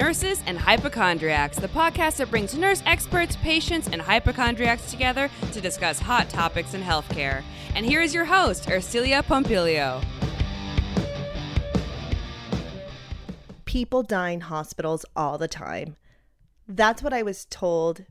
[0.00, 5.98] Nurses and Hypochondriacs, the podcast that brings nurse experts, patients, and hypochondriacs together to discuss
[5.98, 7.42] hot topics in healthcare.
[7.74, 10.02] And here is your host, Ursilia Pompilio.
[13.66, 15.96] People die in hospitals all the time.
[16.66, 18.06] That's what I was told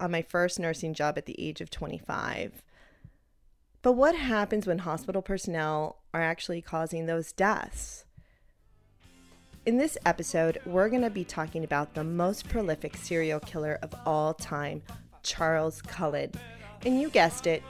[0.00, 2.64] on my first nursing job at the age of 25.
[3.80, 8.06] But what happens when hospital personnel are actually causing those deaths?
[9.66, 13.94] In this episode, we're going to be talking about the most prolific serial killer of
[14.04, 14.82] all time,
[15.22, 16.30] Charles Cullen.
[16.84, 17.62] And you guessed it,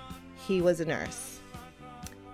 [0.45, 1.39] he was a nurse.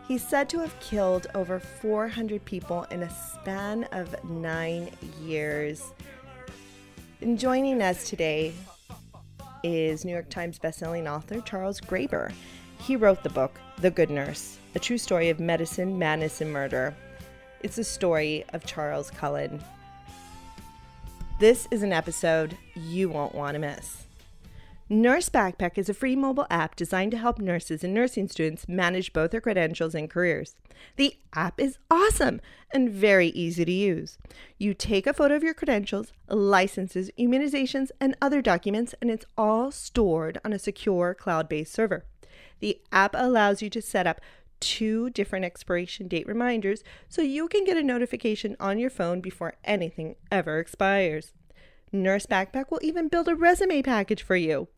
[0.08, 4.88] He's said to have killed over 400 people in a span of nine
[5.20, 5.92] years.
[7.20, 8.54] And joining us today
[9.62, 12.32] is New York Times bestselling author Charles Graeber.
[12.78, 16.96] He wrote the book, The Good Nurse, a true story of medicine, madness, and murder.
[17.62, 19.62] It's the story of Charles Cullen.
[21.38, 24.06] This is an episode you won't want to miss.
[24.88, 29.12] Nurse Backpack is a free mobile app designed to help nurses and nursing students manage
[29.12, 30.56] both their credentials and careers.
[30.96, 32.40] The app is awesome
[32.72, 34.16] and very easy to use.
[34.56, 39.70] You take a photo of your credentials, licenses, immunizations, and other documents, and it's all
[39.70, 42.04] stored on a secure cloud based server.
[42.60, 44.20] The app allows you to set up
[44.60, 49.54] two different expiration date reminders so you can get a notification on your phone before
[49.64, 51.32] anything ever expires.
[51.92, 54.68] Nurse Backpack will even build a resume package for you.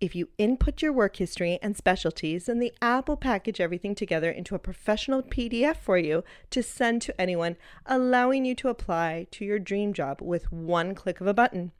[0.00, 4.30] If you input your work history and specialties, then the app will package everything together
[4.30, 9.44] into a professional PDF for you to send to anyone, allowing you to apply to
[9.44, 11.72] your dream job with one click of a button.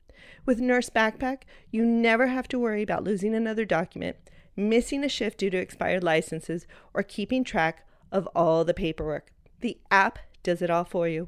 [0.45, 4.15] With Nurse Backpack, you never have to worry about losing another document
[4.55, 9.31] missing a shift due to expired licenses, or keeping track of all the paperwork.
[9.61, 11.27] The app does it all for you.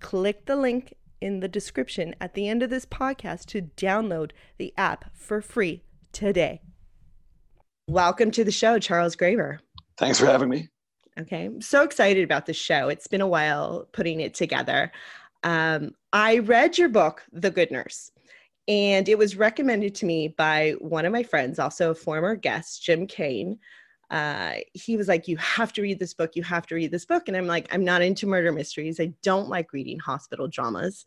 [0.00, 4.72] Click the link in the description at the end of this podcast to download the
[4.76, 5.82] app for free
[6.12, 6.60] today.
[7.88, 9.58] Welcome to the show, Charles Graeber.
[9.96, 10.68] Thanks for having me.
[11.18, 12.88] Okay, I'm so excited about the show.
[12.88, 14.92] It's been a while putting it together.
[15.44, 18.10] Um, I read your book, The Good Nurse,
[18.68, 22.82] and it was recommended to me by one of my friends, also a former guest,
[22.82, 23.58] Jim Kane.
[24.10, 26.32] Uh, he was like, You have to read this book.
[26.34, 27.28] You have to read this book.
[27.28, 29.00] And I'm like, I'm not into murder mysteries.
[29.00, 31.04] I don't like reading hospital dramas.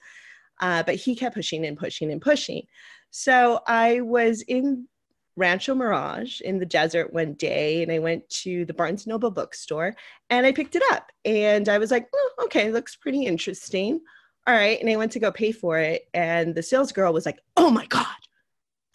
[0.62, 2.64] Uh, but he kept pushing and pushing and pushing.
[3.12, 4.88] So I was in
[5.36, 9.96] Rancho Mirage in the desert one day, and I went to the Barnes Noble bookstore
[10.30, 11.10] and I picked it up.
[11.24, 14.02] And I was like, oh, okay, looks pretty interesting
[14.50, 14.82] all right.
[14.82, 16.10] And I went to go pay for it.
[16.16, 18.08] And the sales girl was like, oh my God,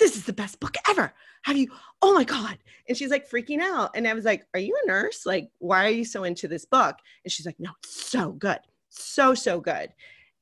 [0.00, 1.15] this is the best book ever.
[1.44, 1.69] Have you?
[2.03, 2.59] Oh my God.
[2.88, 3.93] And she's like freaking out.
[3.94, 5.25] And I was like, are you a nurse?
[5.25, 6.97] Like, why are you so into this book?
[7.25, 8.59] And she's like, no, it's so good.
[8.88, 9.91] So, so good.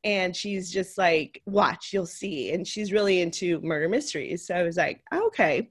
[0.03, 2.55] And she's just like, watch, you'll see.
[2.55, 4.47] And she's really into murder mysteries.
[4.47, 5.69] So I was like, okay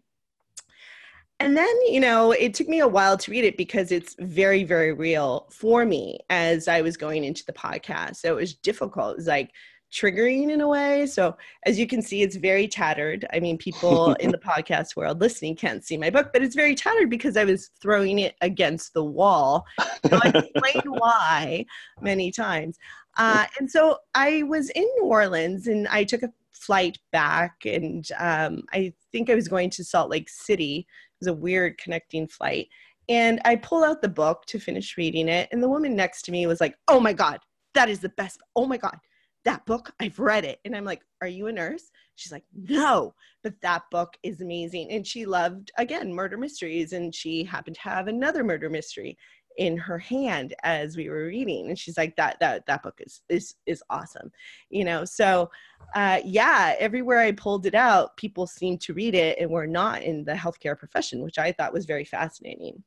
[1.42, 4.64] and then you know it took me a while to read it because it's very
[4.64, 8.18] very real for me as i was going into the podcast.
[8.18, 9.52] So it was difficult it was like
[9.92, 11.06] triggering in a way.
[11.06, 11.36] So
[11.66, 13.26] as you can see it's very tattered.
[13.34, 16.76] I mean people in the podcast world listening can't see my book but it's very
[16.76, 19.66] tattered because i was throwing it against the wall.
[19.80, 21.66] So i explained why
[22.02, 22.78] many times.
[23.18, 28.08] Uh, and so i was in new orleans and i took a flight back and
[28.20, 30.88] um, i think i was going to salt lake city
[31.22, 32.68] was a weird connecting flight.
[33.08, 35.50] And I pull out the book to finish reading it.
[35.52, 37.40] And the woman next to me was like, Oh my God,
[37.74, 38.40] that is the best.
[38.56, 38.98] Oh my God,
[39.46, 40.60] that book, I've read it.
[40.66, 41.92] And I'm like, Are you a nurse?
[42.16, 44.92] She's like, No, but that book is amazing.
[44.92, 46.94] And she loved, again, murder mysteries.
[46.94, 49.18] And she happened to have another murder mystery
[49.58, 53.22] in her hand as we were reading and she's like that that that book is
[53.30, 54.32] is is awesome
[54.70, 55.06] you know?
[55.06, 55.50] So
[55.96, 60.04] uh yeah everywhere i pulled it out people seemed to read it and were not
[60.04, 62.84] in the healthcare profession which i thought was very fascinating.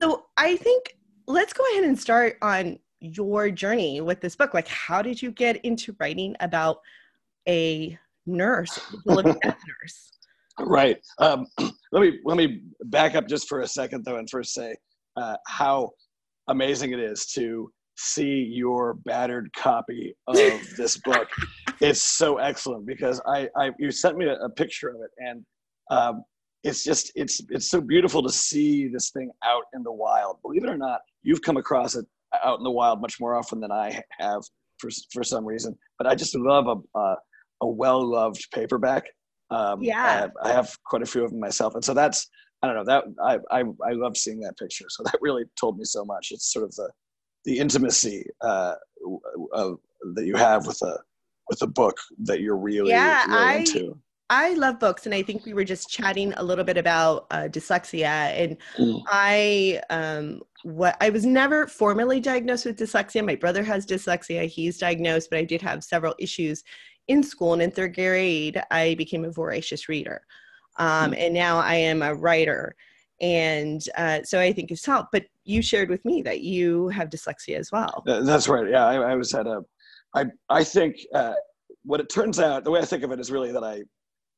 [0.00, 4.54] So i think let's go ahead and start on your journey with this book.
[4.54, 6.80] Like how did you get into writing about
[7.48, 8.78] a nurse
[9.08, 10.12] a death nurse?
[10.58, 10.98] Right.
[11.18, 11.46] Um,
[11.92, 14.76] let me let me back up just for a second though and first say
[15.16, 15.90] uh, how
[16.48, 20.36] amazing it is to see your battered copy of
[20.76, 21.28] this book.
[21.80, 25.44] It's so excellent because I, I you sent me a, a picture of it and
[25.90, 26.24] um,
[26.62, 30.38] it's just it's it's so beautiful to see this thing out in the wild.
[30.42, 32.04] Believe it or not, you've come across it
[32.44, 34.42] out in the wild much more often than I have
[34.78, 35.76] for for some reason.
[35.98, 37.16] But I just love a a,
[37.62, 39.04] a well loved paperback.
[39.50, 42.28] Um, yeah, I have, I have quite a few of them myself, and so that's
[42.66, 44.86] I don't know that I I I love seeing that picture.
[44.88, 46.28] So that really told me so much.
[46.30, 46.90] It's sort of the
[47.44, 48.74] the intimacy uh,
[49.52, 49.78] of
[50.14, 50.98] that you have with a
[51.48, 53.98] with a book that you're really, Yeah, really I- into.
[54.28, 57.46] I love books, and I think we were just chatting a little bit about uh,
[57.48, 58.06] dyslexia.
[58.06, 59.00] And Mm.
[59.06, 63.24] I, um, what I was never formally diagnosed with dyslexia.
[63.24, 66.64] My brother has dyslexia; he's diagnosed, but I did have several issues
[67.06, 67.52] in school.
[67.52, 70.22] And in third grade, I became a voracious reader,
[70.78, 72.74] um, and now I am a writer.
[73.20, 75.10] And uh, so I think it's helped.
[75.12, 78.02] But you shared with me that you have dyslexia as well.
[78.04, 78.68] That's right.
[78.68, 79.62] Yeah, I, I was at a.
[80.14, 81.34] I I think uh,
[81.86, 83.82] what it turns out, the way I think of it is really that I,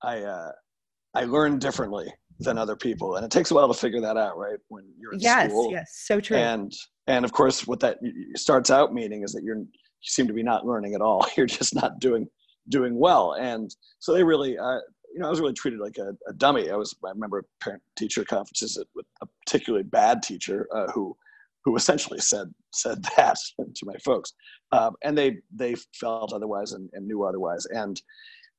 [0.03, 0.53] I, uh,
[1.15, 4.39] I learn differently than other people, and it takes a while to figure that out,
[4.39, 4.59] right?
[4.69, 6.37] When you're in Yes, school, yes, so true.
[6.37, 6.73] and
[7.09, 7.99] and of course, what that
[8.37, 9.67] starts out meaning is that you're you
[10.03, 11.27] seem to be not learning at all.
[11.37, 12.29] You're just not doing
[12.69, 14.57] doing well, and so they really.
[14.57, 14.79] Uh,
[15.13, 16.71] you know, I was really treated like a, a dummy.
[16.71, 16.95] I was.
[17.05, 21.17] I remember parent teacher conferences with a particularly bad teacher uh, who
[21.65, 24.33] who essentially said said that to my folks,
[24.73, 27.67] um, and they they felt otherwise and, and knew otherwise.
[27.67, 28.01] And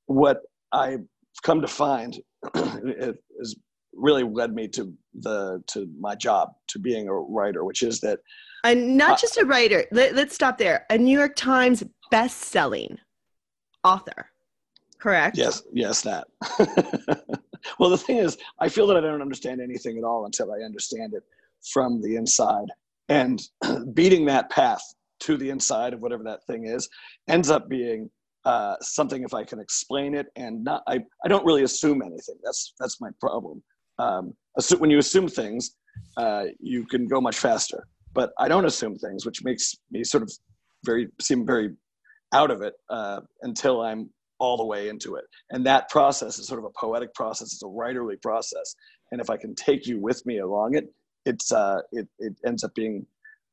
[0.06, 0.42] what
[0.72, 1.06] I've
[1.44, 2.20] come to find
[2.54, 3.56] has
[3.94, 8.20] really led me to the to my job to being a writer, which is that
[8.64, 9.86] And not Uh, just a writer.
[9.92, 10.86] Let, let's stop there.
[10.90, 12.98] A New York Times best-selling
[13.84, 14.30] author.
[15.00, 15.38] Correct.
[15.38, 16.28] yes yes that.
[17.80, 20.64] well, the thing is, I feel that I don't understand anything at all until I
[20.64, 21.24] understand it
[21.74, 22.68] from the inside,
[23.08, 23.42] and
[23.94, 24.82] beating that path
[25.22, 26.88] to the inside of whatever that thing is
[27.28, 28.10] ends up being
[28.46, 32.36] uh, something if I can explain it and not I, I don't really assume anything.
[32.44, 33.62] That's that's my problem.
[33.98, 34.34] Um,
[34.78, 35.72] when you assume things,
[36.18, 37.86] uh, you can go much faster.
[38.14, 40.32] But I don't assume things, which makes me sort of
[40.86, 41.76] very seem very
[42.34, 45.26] out of it uh, until I'm all the way into it.
[45.52, 47.54] And that process is sort of a poetic process.
[47.54, 48.76] It's a writerly process.
[49.12, 50.86] And if I can take you with me along it,
[51.26, 53.06] it's uh, it it ends up being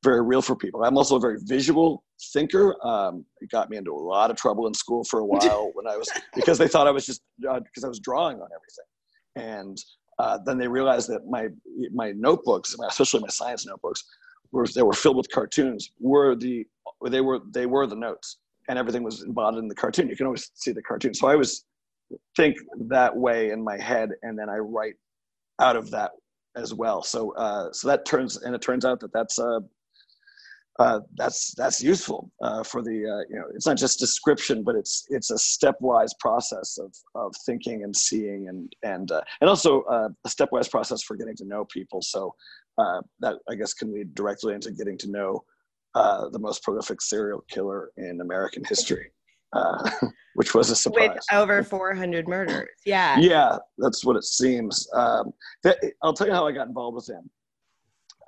[0.04, 0.84] very real for people.
[0.84, 2.76] I'm also a very visual thinker.
[2.86, 5.86] Um, it got me into a lot of trouble in school for a while when
[5.86, 9.54] I was because they thought I was just uh, because I was drawing on everything,
[9.56, 9.78] and
[10.18, 11.48] uh, then they realized that my
[11.92, 14.04] my notebooks, especially my science notebooks,
[14.52, 15.90] were they were filled with cartoons.
[16.00, 16.66] Were the
[17.10, 18.38] they were they were the notes,
[18.68, 20.08] and everything was embodied in the cartoon.
[20.08, 21.14] You can always see the cartoon.
[21.14, 21.64] So I was
[22.36, 22.56] think
[22.88, 24.94] that way in my head, and then I write
[25.60, 26.12] out of that
[26.56, 27.02] as well.
[27.02, 29.60] So uh, so that turns and it turns out that that's uh,
[30.78, 34.74] uh, that's that's useful uh, for the uh, you know it's not just description but
[34.74, 39.82] it's it's a stepwise process of of thinking and seeing and and uh, and also
[39.84, 42.34] a stepwise process for getting to know people so
[42.78, 45.44] uh, that I guess can lead directly into getting to know
[45.96, 49.10] uh, the most prolific serial killer in American history
[49.52, 49.90] uh,
[50.34, 52.68] which was a surprise With over 400 murders.
[52.84, 53.18] Yeah.
[53.18, 54.88] yeah, that's what it seems.
[54.94, 55.32] Um,
[55.62, 57.30] that, I'll tell you how I got involved with him.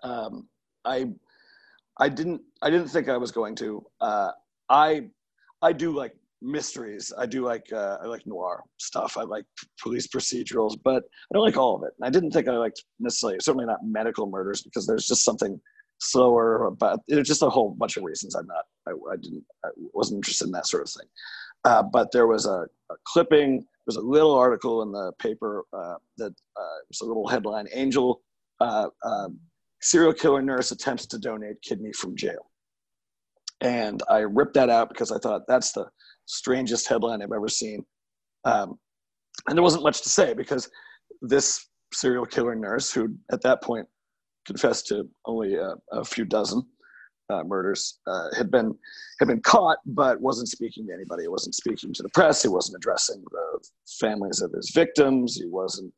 [0.02, 0.48] Um,
[0.84, 1.10] I
[2.00, 3.84] I didn't I didn't think I was going to.
[4.00, 4.30] Uh,
[4.68, 5.08] I
[5.60, 7.12] I do like mysteries.
[7.18, 9.16] I do like uh, I like noir stuff.
[9.18, 9.44] I like
[9.82, 11.94] police procedurals, but I don't like all of it.
[11.98, 15.60] And I didn't think I liked necessarily certainly not medical murders because there's just something
[15.98, 17.22] slower but it.
[17.24, 20.52] Just a whole bunch of reasons I'm not I, I didn't I wasn't interested in
[20.52, 21.08] that sort of thing.
[21.64, 23.58] Uh, but there was a, a clipping.
[23.58, 27.66] There was a little article in the paper uh, that uh, was a little headline:
[27.72, 28.22] "Angel
[28.60, 29.38] uh, um,
[29.80, 32.50] serial killer nurse attempts to donate kidney from jail."
[33.60, 35.86] And I ripped that out because I thought that's the
[36.26, 37.84] strangest headline I've ever seen.
[38.44, 38.78] Um,
[39.48, 40.70] and there wasn't much to say because
[41.22, 43.86] this serial killer nurse, who at that point
[44.48, 46.62] confessed to only a, a few dozen
[47.30, 48.74] uh, murders, uh, had been
[49.20, 51.24] had been caught, but wasn't speaking to anybody.
[51.24, 52.42] He wasn't speaking to the press.
[52.42, 53.68] He wasn't addressing the
[54.00, 55.36] families of his victims.
[55.36, 55.94] He wasn't.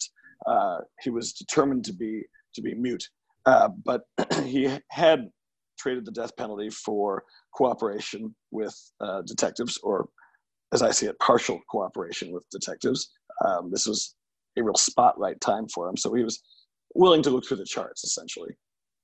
[0.46, 2.22] Uh, he was determined to be
[2.54, 3.08] to be mute.
[3.46, 4.02] Uh, but
[4.44, 5.30] he had
[5.78, 10.08] traded the death penalty for cooperation with uh, detectives, or
[10.72, 13.10] as I see it, partial cooperation with detectives.
[13.46, 14.14] Um, this was
[14.58, 16.42] a real spotlight time for him, so he was
[16.94, 18.54] willing to look through the charts, essentially.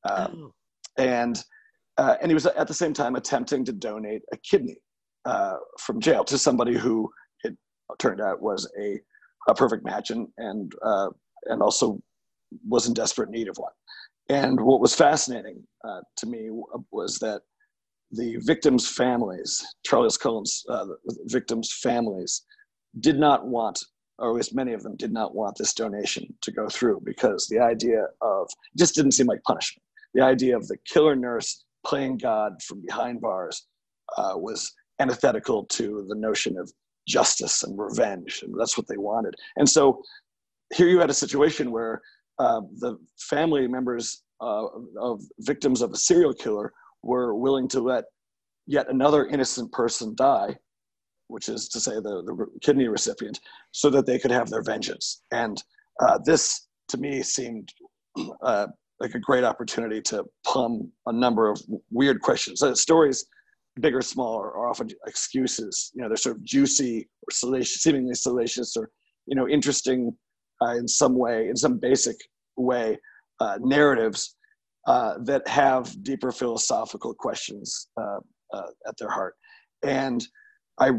[0.09, 0.53] Um,
[0.99, 1.03] Oh.
[1.03, 1.43] and
[1.99, 4.77] uh, and he was at the same time attempting to donate a kidney
[5.25, 7.11] uh, from jail to somebody who
[7.43, 7.57] it
[7.99, 9.01] turned out was a,
[9.49, 11.09] a perfect match and and uh,
[11.47, 12.01] and also
[12.69, 13.73] was in desperate need of one.
[14.29, 16.51] And what was fascinating uh, to me
[16.91, 17.43] was that
[18.13, 20.87] the victims' families, Charles Cullen's uh,
[21.27, 22.43] victims' families,
[23.01, 23.79] did not want,
[24.19, 27.47] or at least many of them did not want this donation to go through because
[27.49, 29.83] the idea of just didn't seem like punishment.
[30.15, 33.67] The idea of the killer nurse playing God from behind bars
[34.17, 36.73] uh, was antithetical to the notion of
[37.07, 39.35] justice and revenge, and that's what they wanted.
[39.57, 40.03] And so
[40.75, 42.01] here you had a situation where
[42.39, 44.67] uh, the family members uh,
[45.01, 48.05] of victims of a serial killer were willing to let
[48.67, 50.57] yet another innocent person die,
[51.29, 53.41] which is to say the, the kidney recipient,
[53.73, 55.23] so that they could have their vengeance.
[55.33, 55.63] And
[56.01, 57.73] uh, this, to me, seemed
[58.43, 58.67] uh,
[59.01, 62.63] like a great opportunity to plumb a number of weird questions.
[62.63, 63.27] Uh, stories,
[63.81, 65.91] big or small, are, are, often excuses.
[65.95, 68.91] You know, they're sort of juicy or salacious, seemingly salacious or
[69.27, 70.17] you know interesting
[70.63, 72.17] uh, in some way, in some basic
[72.57, 72.99] way,
[73.41, 74.37] uh, narratives
[74.87, 77.89] uh, that have deeper philosophical questions
[78.89, 79.35] at their heart.
[79.83, 80.27] And
[80.79, 80.93] I,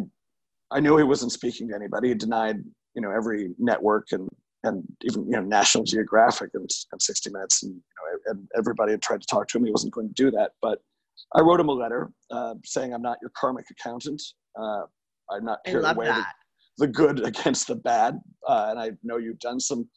[0.72, 2.10] I knew he wasn't speaking to anybody.
[2.10, 2.58] He denied,
[2.94, 4.30] you know, every network and
[4.64, 8.92] and even you know National Geographic and, and 60 Minutes and you know and everybody
[8.92, 9.66] had tried to talk to him.
[9.66, 10.80] He wasn't going to do that, but
[11.36, 14.22] I wrote him a letter uh, saying I'm not your karmic accountant.
[14.60, 14.82] Uh,
[15.32, 16.26] I'm not here to weigh the,
[16.80, 19.88] the, good against the bad, uh, and I know you've done some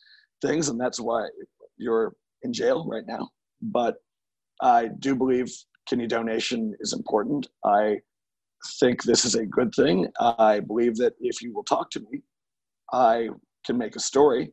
[0.43, 1.29] things, and that's why
[1.77, 3.29] you're in jail right now.
[3.63, 3.97] But
[4.61, 5.53] I do believe
[5.87, 7.49] kidney donation is important.
[7.65, 8.01] I
[8.79, 10.09] think this is a good thing.
[10.21, 12.23] I believe that if you will talk to me,
[12.93, 13.29] I
[13.65, 14.53] can make a story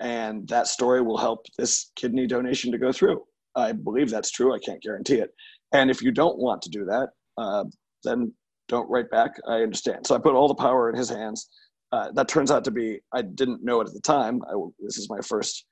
[0.00, 3.22] and that story will help this kidney donation to go through.
[3.54, 4.54] I believe that's true.
[4.54, 5.30] I can't guarantee it.
[5.72, 7.64] And if you don't want to do that, uh,
[8.02, 8.32] then
[8.68, 9.32] don't write back.
[9.46, 10.06] I understand.
[10.06, 11.48] So I put all the power in his hands.
[11.92, 14.40] Uh, that turns out to be, I didn't know it at the time.
[14.50, 15.66] I, this is my first,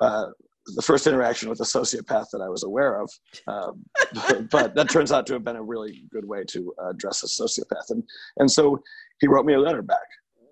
[0.00, 0.26] uh,
[0.66, 3.10] the first interaction with a sociopath that I was aware of.
[3.46, 3.84] Um,
[4.50, 7.90] but that turns out to have been a really good way to address a sociopath.
[7.90, 8.04] And,
[8.36, 8.80] and so
[9.20, 10.06] he wrote me a letter back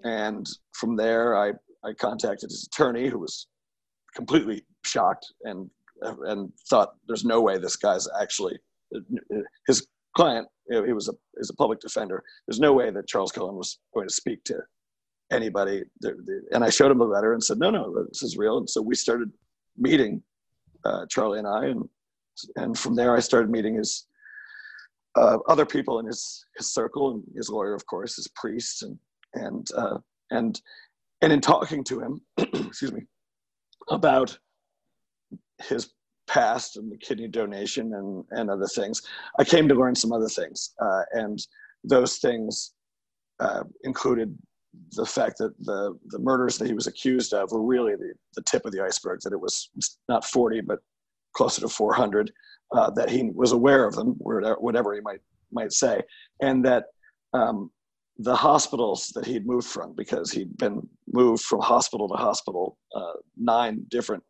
[0.04, 1.52] and from there, I,
[1.84, 3.46] I contacted his attorney, who was
[4.14, 5.70] completely shocked and
[6.02, 8.58] and thought, "There's no way this guy's actually
[9.66, 9.86] his
[10.16, 10.46] client.
[10.70, 12.22] He was a is a public defender.
[12.46, 14.58] There's no way that Charles Cullen was going to speak to
[15.32, 15.82] anybody."
[16.52, 18.80] And I showed him the letter and said, "No, no, this is real." And so
[18.80, 19.30] we started
[19.78, 20.22] meeting,
[20.84, 21.88] uh, Charlie and I, and
[22.56, 24.06] and from there I started meeting his
[25.16, 28.98] uh, other people in his his circle and his lawyer, of course, his priest and
[29.34, 29.98] and uh,
[30.30, 30.60] and
[31.22, 33.02] and in talking to him, excuse me,
[33.88, 34.38] about
[35.62, 35.92] his
[36.28, 39.02] past and the kidney donation and and other things,
[39.38, 41.38] I came to learn some other things, uh, and
[41.84, 42.72] those things
[43.40, 44.36] uh, included
[44.92, 48.42] the fact that the the murders that he was accused of were really the, the
[48.42, 49.20] tip of the iceberg.
[49.22, 49.70] That it was
[50.08, 50.78] not 40, but
[51.34, 52.30] closer to 400.
[52.74, 55.20] Uh, that he was aware of them, whatever he might
[55.50, 56.02] might say,
[56.42, 56.84] and that
[57.32, 57.70] um,
[58.18, 63.12] the hospitals that he'd moved from because he'd been moved from hospital to hospital, uh,
[63.36, 64.22] nine different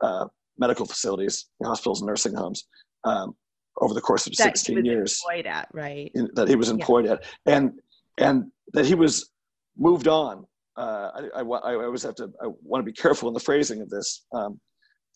[0.00, 0.26] uh,
[0.58, 2.64] medical facilities, hospitals, and nursing homes,
[3.04, 3.34] um,
[3.80, 5.20] over the course of that 16 years.
[5.28, 6.10] Employed at right.
[6.14, 7.12] In, that he was employed yeah.
[7.12, 7.72] at, and
[8.18, 8.44] and
[8.74, 9.31] that he was
[9.76, 10.46] moved on.
[10.76, 12.32] Uh, I, I, I, always have to.
[12.42, 14.58] I want to be careful in the phrasing of this, um,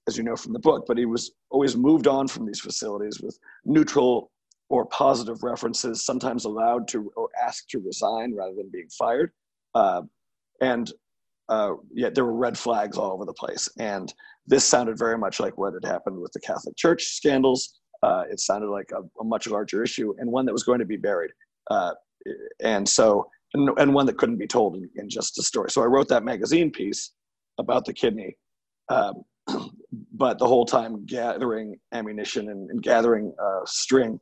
[0.07, 0.85] as you know from the book.
[0.87, 4.31] But he was always moved on from these facilities with neutral
[4.69, 9.33] or positive references, sometimes allowed to or asked to resign rather than being fired.
[9.75, 10.03] Uh,
[10.61, 10.93] and
[11.49, 13.69] uh, yet there were red flags all over the place.
[13.79, 14.13] And
[14.47, 17.79] this sounded very much like what had happened with the Catholic Church scandals.
[18.03, 20.85] Uh, it sounded like a, a, much larger issue and one that was going to
[20.85, 21.31] be buried.
[21.71, 21.93] Uh,
[22.61, 25.71] and so, and, and, one that couldn't be told in, in, just a story.
[25.71, 27.13] So I wrote that magazine piece
[27.59, 28.37] about the kidney.
[28.89, 29.23] Um,
[30.13, 34.19] but the whole time gathering ammunition and, and gathering uh, string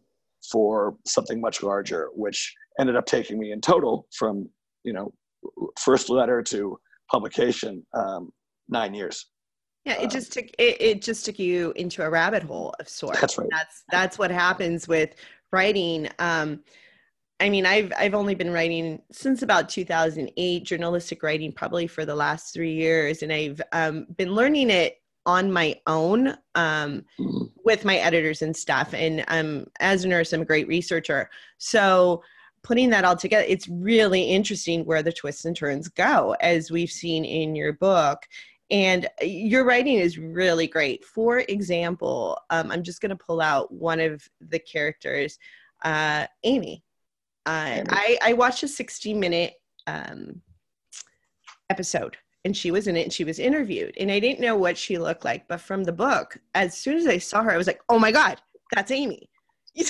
[0.50, 4.49] for something much larger, which ended up taking me in total from
[4.85, 5.12] you know
[5.81, 6.79] first letter to
[7.11, 8.31] publication um,
[8.69, 9.26] nine years.
[9.85, 12.88] Yeah, it um, just took it, it just took you into a rabbit hole of
[12.88, 13.21] sorts.
[13.21, 13.49] That's right.
[13.50, 15.14] That's that's what happens with
[15.53, 16.09] writing.
[16.19, 16.61] Um,
[17.44, 22.14] I mean, I've I've only been writing since about 2008, journalistic writing probably for the
[22.14, 27.44] last three years, and I've um, been learning it on my own um, mm-hmm.
[27.62, 28.94] with my editors and stuff.
[28.94, 31.28] And um, as a nurse, I'm a great researcher.
[31.58, 32.22] So
[32.62, 36.90] putting that all together, it's really interesting where the twists and turns go, as we've
[36.90, 38.22] seen in your book.
[38.70, 41.04] And your writing is really great.
[41.04, 45.38] For example, um, I'm just going to pull out one of the characters,
[45.84, 46.82] uh, Amy.
[47.46, 49.54] Uh, I, I watched a 60 minute
[49.86, 50.40] um,
[51.70, 54.76] episode and she was in it and she was interviewed and i didn't know what
[54.76, 57.66] she looked like but from the book as soon as i saw her i was
[57.66, 58.40] like oh my god
[58.72, 59.28] that's amy.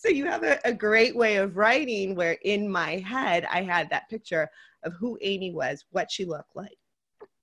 [0.00, 3.90] So you have a, a, great way of writing where in my head i had
[3.90, 4.48] that picture
[4.84, 6.76] of who amy was what she looked like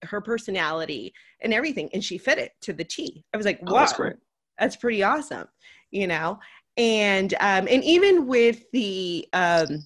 [0.03, 3.25] her personality and everything and she fit it to the t.
[3.33, 4.15] I was like wow oh, that's great.
[4.57, 5.47] that's pretty awesome
[5.91, 6.39] you know
[6.77, 9.83] and um and even with the um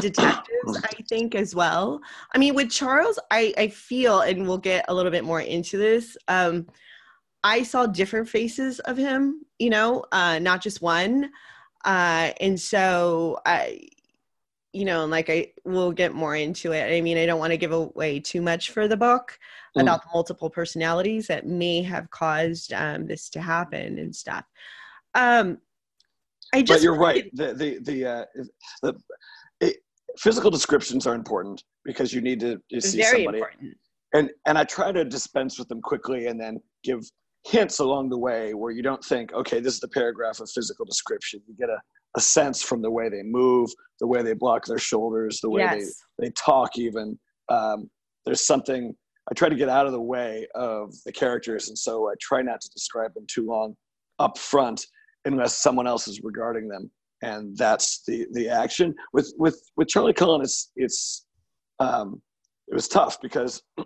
[0.00, 2.00] detectives i think as well
[2.34, 5.76] i mean with charles i i feel and we'll get a little bit more into
[5.76, 6.66] this um
[7.42, 11.30] I saw different faces of him, you know, uh, not just one.
[11.84, 13.88] Uh, and so I,
[14.72, 16.94] you know, like I will get more into it.
[16.94, 19.38] I mean, I don't want to give away too much for the book
[19.76, 19.82] mm.
[19.82, 24.44] about the multiple personalities that may have caused um, this to happen and stuff.
[25.14, 25.58] Um,
[26.52, 26.78] I just.
[26.78, 27.30] But you're right.
[27.34, 28.24] The the the uh,
[28.82, 28.94] the
[29.60, 29.76] it,
[30.18, 33.38] physical descriptions are important because you need to you see very somebody.
[33.38, 33.76] Important.
[34.12, 37.00] And and I try to dispense with them quickly and then give
[37.46, 40.84] hints along the way where you don't think, okay, this is the paragraph of physical
[40.84, 41.40] description.
[41.46, 41.78] You get a,
[42.16, 45.62] a sense from the way they move, the way they block their shoulders, the way
[45.62, 46.02] yes.
[46.18, 47.18] they, they talk, even.
[47.48, 47.88] Um,
[48.26, 48.94] there's something,
[49.30, 51.68] I try to get out of the way of the characters.
[51.68, 53.74] And so I try not to describe them too long
[54.18, 54.86] up front
[55.24, 56.90] unless someone else is regarding them.
[57.22, 58.94] And that's the, the action.
[59.12, 61.26] With, with, with Charlie Cullen, it's, it's,
[61.78, 62.20] um,
[62.68, 63.62] it was tough because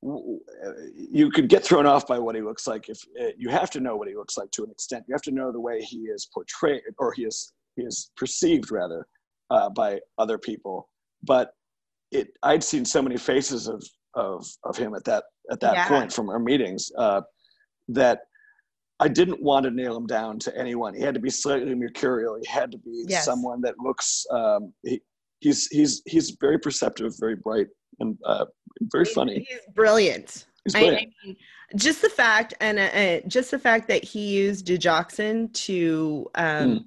[0.00, 3.80] you could get thrown off by what he looks like if uh, you have to
[3.80, 6.02] know what he looks like to an extent you have to know the way he
[6.02, 9.06] is portrayed or he is he is perceived rather
[9.50, 10.88] uh, by other people
[11.24, 11.50] but
[12.12, 13.84] it i'd seen so many faces of
[14.14, 15.88] of of him at that at that yeah.
[15.88, 17.20] point from our meetings uh,
[17.88, 18.20] that
[19.00, 22.38] i didn't want to nail him down to anyone he had to be slightly mercurial
[22.40, 23.24] he had to be yes.
[23.24, 25.00] someone that looks um, he,
[25.40, 27.66] he's he's he's very perceptive very bright
[28.00, 28.44] and uh,
[28.82, 29.46] very he's, funny.
[29.48, 30.46] He's brilliant.
[30.64, 31.12] He's brilliant.
[31.24, 31.36] I, I mean,
[31.76, 36.46] just the fact and uh, uh, just the fact that he used digoxin to um,
[36.70, 36.84] mm.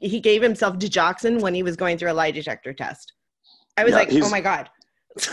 [0.00, 3.12] he gave himself digoxin when he was going through a lie detector test.
[3.76, 4.68] I was yeah, like, oh my god.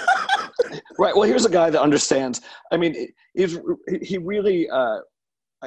[1.00, 1.16] right.
[1.16, 2.42] Well, here's a guy that understands.
[2.72, 3.58] I mean, he's
[4.02, 5.00] he really uh,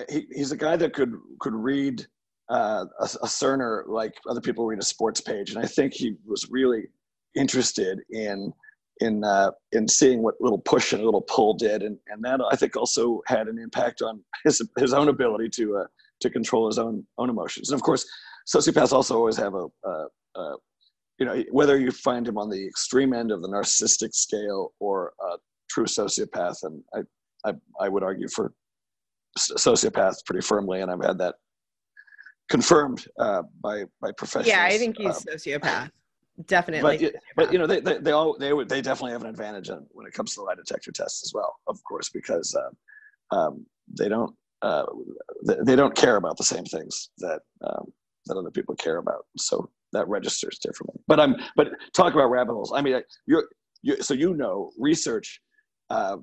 [0.08, 2.06] he, he's a guy that could could read
[2.50, 6.16] uh, a, a Cerner like other people read a sports page, and I think he
[6.26, 6.88] was really
[7.34, 8.52] interested in
[9.00, 12.56] in uh, in seeing what little push and little pull did, and and that I
[12.56, 15.86] think also had an impact on his his own ability to uh,
[16.20, 17.70] to control his own own emotions.
[17.70, 18.06] And of course,
[18.52, 20.56] sociopaths also always have a, a, a
[21.18, 25.12] you know whether you find him on the extreme end of the narcissistic scale or
[25.20, 25.36] a
[25.70, 27.02] true sociopath, and I
[27.44, 28.52] I, I would argue for
[29.38, 31.36] sociopaths pretty firmly, and I've had that
[32.48, 34.48] confirmed uh, by by professionals.
[34.48, 35.90] Yeah, I think he's um, sociopath
[36.46, 36.98] definitely.
[36.98, 39.70] But, but you know, they, they, they all they would they definitely have an advantage
[39.70, 43.36] on, when it comes to the lie detector tests as well, of course, because uh,
[43.36, 43.66] um,
[43.98, 44.86] they don't uh,
[45.46, 47.92] they, they, don't care about the same things that um,
[48.26, 49.24] that other people care about.
[49.36, 51.00] So that registers differently.
[51.06, 52.72] But I'm but talk about rabbit holes.
[52.74, 53.48] I mean, you're
[53.82, 55.40] you, so you know research.
[55.90, 56.18] Uh,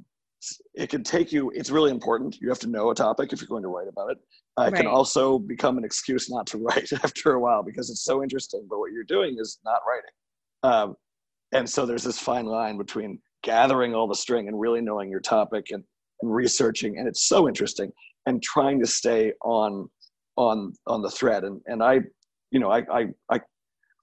[0.74, 2.38] it can take you it's really important.
[2.42, 4.18] You have to know a topic if you're going to write about it.
[4.58, 4.76] Uh, it right.
[4.76, 8.66] can also become an excuse not to write after a while because it's so interesting
[8.70, 10.12] but what you're doing is not writing.
[10.64, 10.96] Um,
[11.54, 15.20] and so there's this fine line between gathering all the string and really knowing your
[15.20, 15.84] topic and,
[16.22, 17.92] and researching and it's so interesting
[18.26, 19.90] and trying to stay on
[20.38, 21.44] on on the thread.
[21.44, 22.00] And and i
[22.52, 23.40] you know i i i,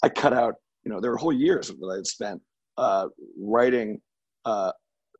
[0.02, 2.40] I cut out you know there were whole years that i had spent
[2.78, 4.00] uh, writing
[4.44, 4.72] uh,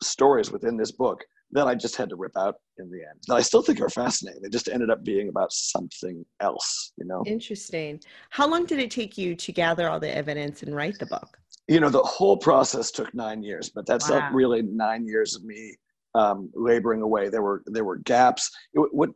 [0.03, 3.21] stories within this book that I just had to rip out in the end.
[3.29, 4.43] That I still think are fascinating.
[4.43, 7.23] They just ended up being about something else, you know.
[7.27, 8.01] Interesting.
[8.31, 11.39] How long did it take you to gather all the evidence and write the book?
[11.69, 14.21] You know, the whole process took nine years, but that's wow.
[14.21, 15.77] not really nine years of me
[16.15, 17.29] um, laboring away.
[17.29, 18.51] There were there were gaps.
[18.73, 19.11] It, what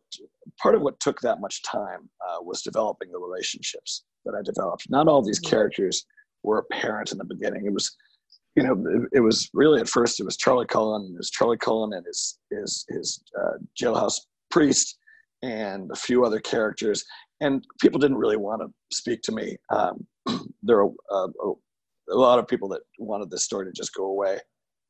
[0.60, 4.86] part of what took that much time uh, was developing the relationships that I developed.
[4.90, 5.50] Not all these mm-hmm.
[5.50, 6.04] characters
[6.42, 7.66] were apparent in the beginning.
[7.66, 7.96] It was
[8.56, 11.58] you know, it, it, was really at first it was Charlie Cullen, it was Charlie
[11.58, 14.98] Cullen and his his his uh, jailhouse priest
[15.42, 17.04] and a few other characters,
[17.40, 19.56] and people didn't really want to speak to me.
[19.70, 20.06] Um,
[20.62, 21.28] there are uh,
[22.10, 24.38] a lot of people that wanted this story to just go away.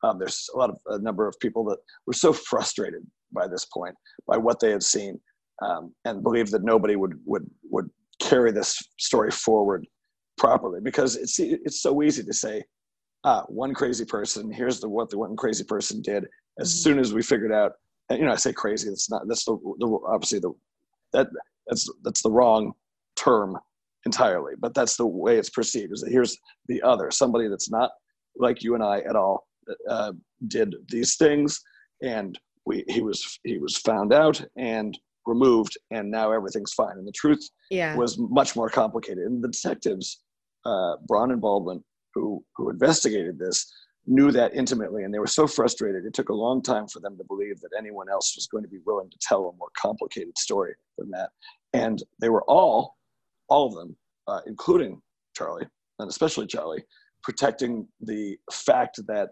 [0.05, 3.03] Um, there's a lot of a number of people that were so frustrated
[3.33, 3.97] by this point
[4.29, 5.21] by what they had seen
[5.63, 9.87] um, and believed that nobody would would would carry this story forward
[10.39, 12.63] properly because it's it's so easy to say
[13.27, 14.51] ah, one crazy person.
[14.51, 16.27] Here's the what the one crazy person did.
[16.59, 16.79] As mm-hmm.
[16.79, 17.73] soon as we figured out,
[18.09, 18.89] and, you know, I say crazy.
[18.89, 19.29] That's not.
[19.29, 20.53] That's the, the obviously the
[21.13, 21.27] that
[21.67, 22.73] that's that's the wrong
[23.17, 23.59] term
[24.07, 24.55] entirely.
[24.59, 25.93] But that's the way it's perceived.
[25.93, 27.91] Is that here's the other somebody that's not
[28.39, 29.47] like you and I at all
[29.91, 30.13] uh,
[30.47, 31.61] did these things,
[32.03, 36.97] and we he was he was found out and removed, and now everything's fine.
[36.97, 37.97] And the truth yeah.
[37.97, 39.25] was much more complicated.
[39.25, 40.21] And the detectives,
[40.65, 41.83] uh, Braun and Baldwin,
[42.17, 43.73] who who investigated this
[44.07, 47.17] knew that intimately and they were so frustrated it took a long time for them
[47.17, 50.37] to believe that anyone else was going to be willing to tell a more complicated
[50.39, 51.31] story than that
[51.73, 52.97] and they were all
[53.49, 53.97] all of them
[54.29, 55.01] uh, including
[55.37, 55.67] charlie
[55.99, 56.83] and especially charlie
[57.23, 59.31] protecting the fact that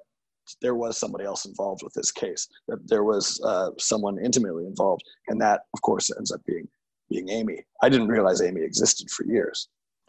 [0.60, 2.48] there was somebody else involved with this case.
[2.68, 6.68] That there was uh, someone intimately involved, and that, of course, ends up being
[7.08, 7.64] being Amy.
[7.82, 9.68] I didn't realize Amy existed for years.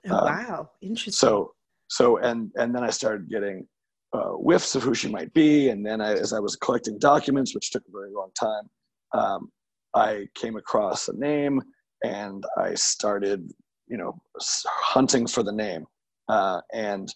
[0.09, 1.13] Oh, um, wow, interesting.
[1.13, 1.53] So
[1.87, 3.67] so and and then I started getting
[4.13, 7.53] uh, whiffs of who she might be, and then I, as I was collecting documents,
[7.53, 8.69] which took a very long time,
[9.13, 9.51] um,
[9.93, 11.61] I came across a name,
[12.03, 13.51] and I started,
[13.87, 14.17] you know,
[14.67, 15.85] hunting for the name,
[16.29, 17.13] uh, and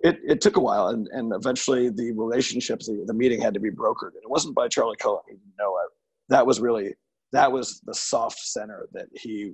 [0.00, 3.60] it, it took a while, and, and eventually the relationship, the, the meeting had to
[3.60, 5.22] be brokered, and it wasn't by Charlie Cullen.
[5.26, 5.90] He didn't know it.
[6.28, 6.94] That was really
[7.32, 9.52] that was the soft center that he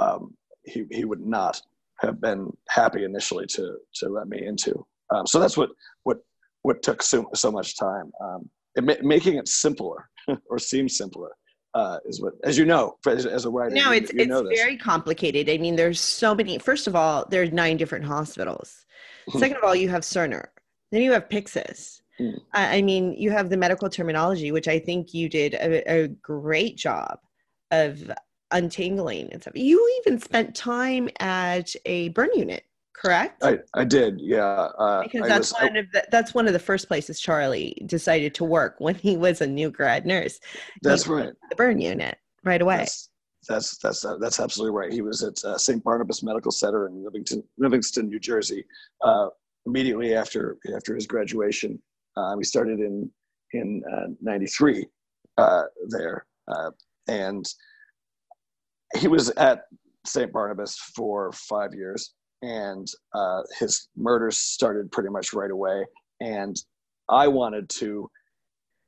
[0.00, 1.60] um, he he would not
[2.00, 4.86] have been happy initially to to let me into.
[5.14, 5.70] Um, so that's what
[6.04, 6.18] what
[6.62, 8.10] what took so so much time.
[8.22, 10.08] Um, it, making it simpler
[10.50, 11.30] or seem simpler
[11.76, 13.74] uh, is what, as you know, as, as a writer.
[13.74, 15.50] No, it's you it's very complicated.
[15.50, 16.58] I mean, there's so many.
[16.58, 18.86] First of all, there's nine different hospitals.
[19.36, 20.46] Second of all, you have Cerner.
[20.90, 22.00] Then you have Pyxis.
[22.18, 22.40] Mm.
[22.54, 26.76] I mean, you have the medical terminology, which I think you did a, a great
[26.76, 27.18] job
[27.70, 28.10] of
[28.50, 29.54] untangling and stuff.
[29.56, 33.42] You even spent time at a burn unit, correct?
[33.42, 34.68] I, I did, yeah.
[34.78, 37.82] Uh, because that's was, one I, of the, that's one of the first places Charlie
[37.86, 40.38] decided to work when he was a new grad nurse.
[40.82, 41.32] That's right.
[41.50, 42.78] The burn unit right away.
[42.78, 43.10] That's
[43.48, 44.92] that's that's, uh, that's absolutely right.
[44.92, 45.82] He was at uh, St.
[45.84, 48.64] Barnabas Medical Center in Livingston, Livingston, New Jersey,
[49.02, 49.28] uh,
[49.66, 51.80] immediately after after his graduation.
[52.16, 53.10] Uh, started in
[53.52, 53.82] in
[54.22, 54.86] '93
[55.36, 56.26] uh, there,
[57.08, 57.46] and
[58.94, 59.62] he was at
[60.06, 60.32] St.
[60.32, 65.84] Barnabas for five years, and uh, his murders started pretty much right away.
[66.20, 66.56] And
[67.08, 68.08] I wanted to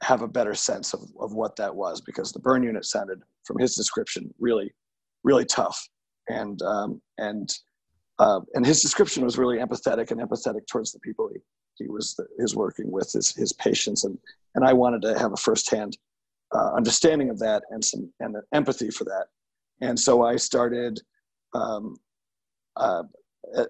[0.02, 3.58] have a better sense of, of what that was because the burn unit sounded, from
[3.58, 4.72] his description, really,
[5.24, 5.88] really tough.
[6.28, 7.50] And um, and
[8.18, 11.40] uh, and his description was really empathetic and empathetic towards the people he,
[11.84, 14.18] he was his working with, his his patients, and
[14.54, 15.96] and I wanted to have a firsthand
[16.54, 19.28] uh, understanding of that and some and empathy for that
[19.80, 21.00] and so I started.
[21.54, 21.96] Um,
[22.76, 23.02] uh,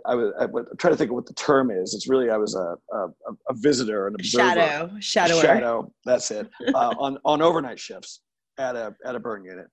[0.07, 1.95] I was I would try to think of what the term is.
[1.95, 3.09] It's really I was a a,
[3.49, 5.93] a visitor, an observer, shadow, shadow, shadow.
[6.05, 6.49] That's it.
[6.75, 8.21] uh, on on overnight shifts
[8.59, 9.67] at a at a burn unit,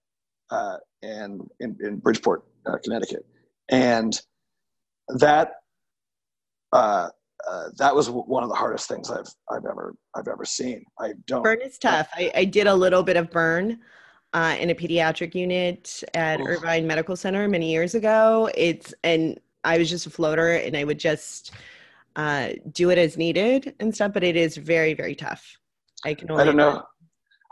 [0.52, 3.26] uh, and in in Bridgeport, uh, Connecticut,
[3.69, 4.19] and
[5.19, 5.54] that
[6.74, 7.10] uh,
[7.48, 10.84] uh, that was one of the hardest things I've I've ever I've ever seen.
[11.00, 12.10] I don't burn is tough.
[12.15, 13.80] I, I did a little bit of burn
[14.36, 16.41] uh, in a pediatric unit at.
[16.41, 18.50] Irvine Medical Center many years ago.
[18.54, 21.52] It's and I was just a floater, and I would just
[22.17, 24.12] uh, do it as needed and stuff.
[24.13, 25.58] But it is very, very tough.
[26.04, 26.30] I can.
[26.30, 26.84] Only I don't know.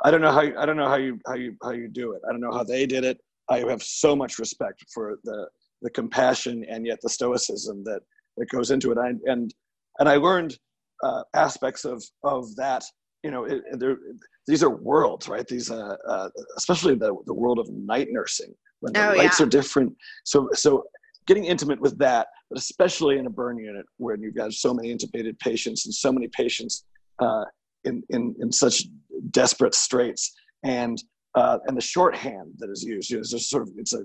[0.04, 0.42] I don't know how.
[0.42, 2.22] You, I don't know how you how you how you do it.
[2.28, 3.18] I don't know how they did it.
[3.50, 5.48] I have so much respect for the
[5.82, 8.02] the compassion and yet the stoicism that
[8.38, 8.98] that goes into it.
[8.98, 9.54] I, and
[10.00, 10.58] and I learned
[11.02, 12.84] uh, aspects of of that.
[13.24, 13.98] You know, it, there
[14.48, 15.48] these are worlds, right?
[15.48, 19.46] These, uh, uh, especially the, the world of night nursing, when the oh, lights yeah.
[19.46, 19.96] are different.
[20.26, 20.84] So, so
[21.26, 24.94] getting intimate with that, but especially in a burn unit where you've got so many
[24.94, 26.86] intubated patients and so many patients
[27.20, 27.46] uh,
[27.86, 28.84] in, in, in such
[29.32, 30.34] desperate straits,
[30.64, 31.02] and
[31.36, 34.04] uh, and the shorthand that is used, you know, there's sort of it's a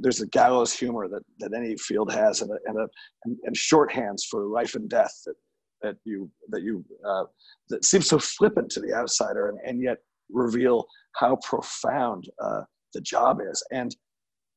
[0.00, 2.86] there's a gallows humor that, that any field has and, a, and, a,
[3.24, 5.34] and, and shorthands for life and death that
[5.82, 7.24] that you that you uh,
[7.68, 9.98] that seems so flippant to the outsider and, and yet
[10.30, 12.62] reveal how profound uh,
[12.94, 13.62] the job is.
[13.72, 13.94] And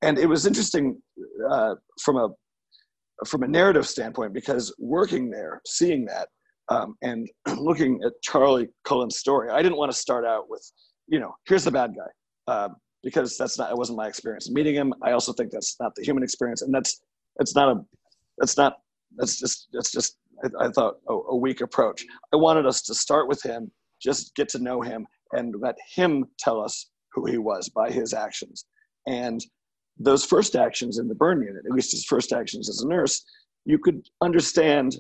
[0.02, 1.02] and it was interesting
[1.50, 2.30] uh, from a
[3.26, 6.28] from a narrative standpoint because working there seeing that
[6.70, 10.70] um, and looking at charlie cullen's story i didn't want to start out with
[11.08, 14.76] you know here's the bad guy um, because that's not it wasn't my experience meeting
[14.76, 14.94] him.
[15.02, 16.64] I also think that's not the human experience.
[16.64, 17.02] And that's
[17.40, 17.82] it's not a
[18.40, 18.78] that's not
[19.16, 22.06] that's just that's just I, I thought a, a weak approach.
[22.34, 23.72] I wanted us to start with him,
[24.02, 28.14] just get to know him, and let him tell us who he was by his
[28.14, 28.66] actions.
[29.08, 29.44] And
[29.98, 33.24] those first actions in the burn unit, at least his first actions as a nurse,
[33.66, 34.98] you could understand.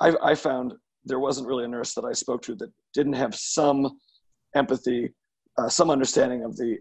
[0.00, 0.72] I, I found
[1.04, 3.98] there wasn't really a nurse that I spoke to that didn't have some
[4.54, 5.12] empathy,
[5.58, 6.78] uh, some understanding of the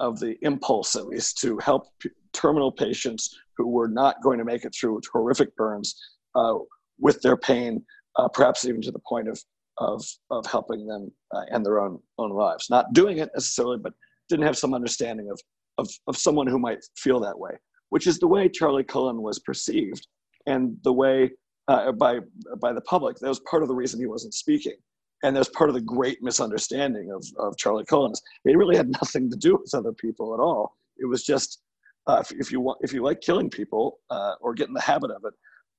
[0.00, 4.46] of the impulse, at least, to help p- terminal patients who were not going to
[4.46, 5.94] make it through horrific burns
[6.34, 6.54] uh,
[7.00, 7.84] with their pain,
[8.16, 9.40] uh, perhaps even to the point of
[9.78, 12.68] of of helping them uh, end their own own lives.
[12.70, 13.94] Not doing it necessarily, but
[14.28, 15.40] didn't have some understanding of
[15.78, 17.52] of of someone who might feel that way,
[17.88, 20.06] which is the way Charlie Cullen was perceived,
[20.46, 21.30] and the way
[21.68, 22.20] uh, by
[22.60, 23.16] by the public.
[23.18, 24.76] That was part of the reason he wasn't speaking,
[25.22, 28.12] and that's part of the great misunderstanding of of Charlie Cullen.
[28.44, 30.76] It really had nothing to do with other people at all.
[30.98, 31.62] It was just
[32.06, 34.80] uh, if, if, you want if you like killing people uh, or get in the
[34.80, 35.34] habit of it,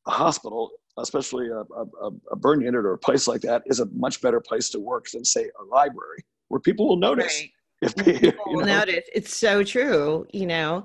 [0.08, 3.86] a hospital especially a, a, a, burn unit or a place like that, is a
[3.94, 7.40] much better place to work than say a library, where people will notice.
[7.40, 7.52] Right.
[7.82, 8.66] If people you know.
[8.66, 10.28] notice, it's so true.
[10.32, 10.84] You know,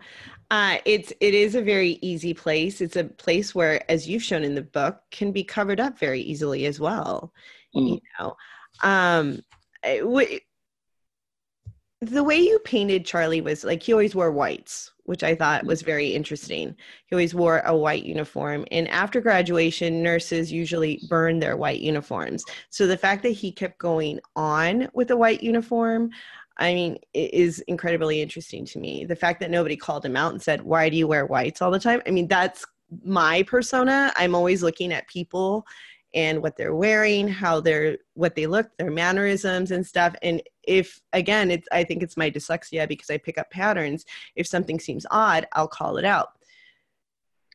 [0.50, 2.80] uh, it's it is a very easy place.
[2.80, 6.20] It's a place where, as you've shown in the book, can be covered up very
[6.20, 7.32] easily as well.
[7.74, 7.88] Mm.
[7.90, 8.36] You know,
[8.82, 9.42] um,
[9.82, 10.40] w-
[12.00, 15.82] the way you painted Charlie was like he always wore whites, which I thought was
[15.82, 16.76] very interesting.
[17.06, 18.66] He always wore a white uniform.
[18.70, 22.44] And after graduation, nurses usually burn their white uniforms.
[22.70, 26.10] So the fact that he kept going on with a white uniform,
[26.58, 29.04] I mean, is incredibly interesting to me.
[29.04, 31.70] The fact that nobody called him out and said, Why do you wear whites all
[31.70, 32.02] the time?
[32.06, 32.64] I mean, that's
[33.04, 34.12] my persona.
[34.16, 35.66] I'm always looking at people
[36.16, 40.16] and what they're wearing, how they're what they look, their mannerisms and stuff.
[40.22, 44.05] And if again, it's I think it's my dyslexia because I pick up patterns.
[44.35, 46.31] If something seems odd, I'll call it out.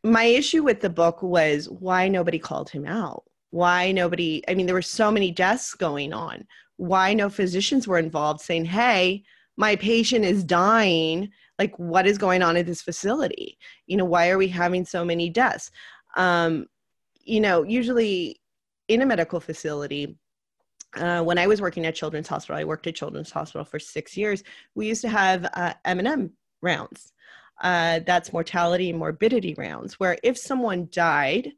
[0.03, 3.23] My issue with the book was why nobody called him out.
[3.49, 6.47] Why nobody, I mean, there were so many deaths going on.
[6.77, 9.23] Why no physicians were involved saying, hey,
[9.57, 11.31] my patient is dying.
[11.59, 13.59] Like, what is going on at this facility?
[13.85, 15.69] You know, why are we having so many deaths?
[16.15, 16.65] Um,
[17.23, 18.40] you know, usually
[18.91, 20.17] in a medical facility,
[20.97, 24.17] uh, when I was working at Children's Hospital, I worked at Children's Hospital for six
[24.17, 24.43] years.
[24.75, 27.13] We used to have uh, M&M rounds.
[27.61, 31.51] Uh, that's mortality and morbidity rounds, where if someone died,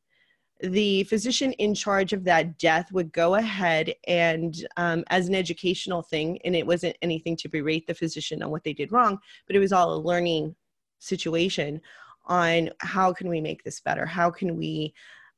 [0.60, 6.04] the physician in charge of that death would go ahead and, um, as an educational
[6.04, 9.17] thing, and it wasn't anything to berate the physician on what they did wrong,
[9.48, 10.56] but it was all a learning
[11.00, 11.82] situation
[12.26, 14.06] on how can we make this better?
[14.06, 14.93] How can we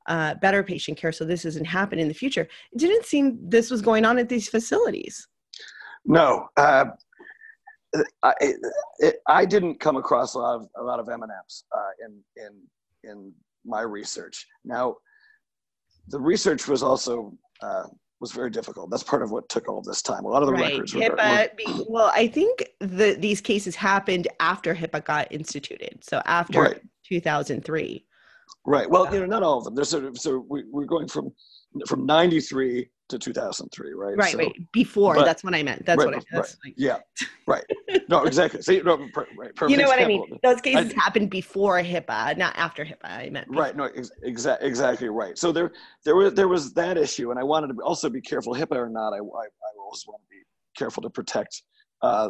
[0.07, 2.47] uh, better patient care so this doesn't happen in the future.
[2.71, 5.27] It didn't seem this was going on at these facilities.
[6.05, 6.85] No, uh,
[8.23, 8.33] I,
[8.99, 13.09] it, I didn't come across a lot of a lot of M&Ms uh, in in
[13.09, 13.33] in
[13.65, 14.45] my research.
[14.63, 14.97] Now,
[16.09, 17.85] the research was also uh,
[18.19, 18.89] was very difficult.
[18.89, 20.25] That's part of what took all this time.
[20.25, 20.71] A lot of the right.
[20.71, 26.03] records were, HIPAA, were, well, I think the, these cases happened after HIPAA got instituted.
[26.03, 26.81] So after right.
[27.07, 28.05] 2003.
[28.65, 28.89] Right.
[28.89, 29.75] Well, you know, not all of them.
[29.75, 31.31] There's sort of so we, we're going from
[31.87, 34.17] from 93 to 2003, right?
[34.17, 34.51] Right, so, right.
[34.71, 35.85] Before, but, that's what I meant.
[35.85, 36.47] That's right, what I meant.
[36.47, 36.55] Right.
[36.65, 36.97] Like, yeah,
[37.47, 37.63] right.
[38.09, 38.61] No, exactly.
[38.61, 40.23] See, no, per, right, you know what I mean?
[40.41, 43.05] Those cases I, happened before HIPAA, not after HIPAA.
[43.05, 43.47] I meant.
[43.47, 43.63] Before.
[43.63, 43.75] Right.
[43.75, 45.37] No, ex- exactly, exactly right.
[45.37, 45.71] So there,
[46.03, 48.89] there was there was that issue, and I wanted to also be careful, HIPAA or
[48.89, 49.13] not.
[49.13, 50.41] I, I, I always want to be
[50.75, 51.61] careful to protect
[52.01, 52.29] uh,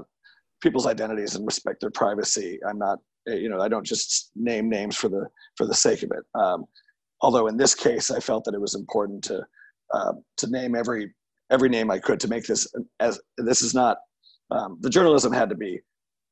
[0.61, 2.59] people's identities and respect their privacy.
[2.67, 6.11] I'm not you know i don't just name names for the for the sake of
[6.11, 6.39] it.
[6.39, 6.65] Um,
[7.21, 9.45] although in this case i felt that it was important to
[9.93, 11.13] uh, to name every
[11.51, 12.67] every name i could to make this
[12.99, 13.97] as this is not
[14.51, 15.79] um, the journalism had to be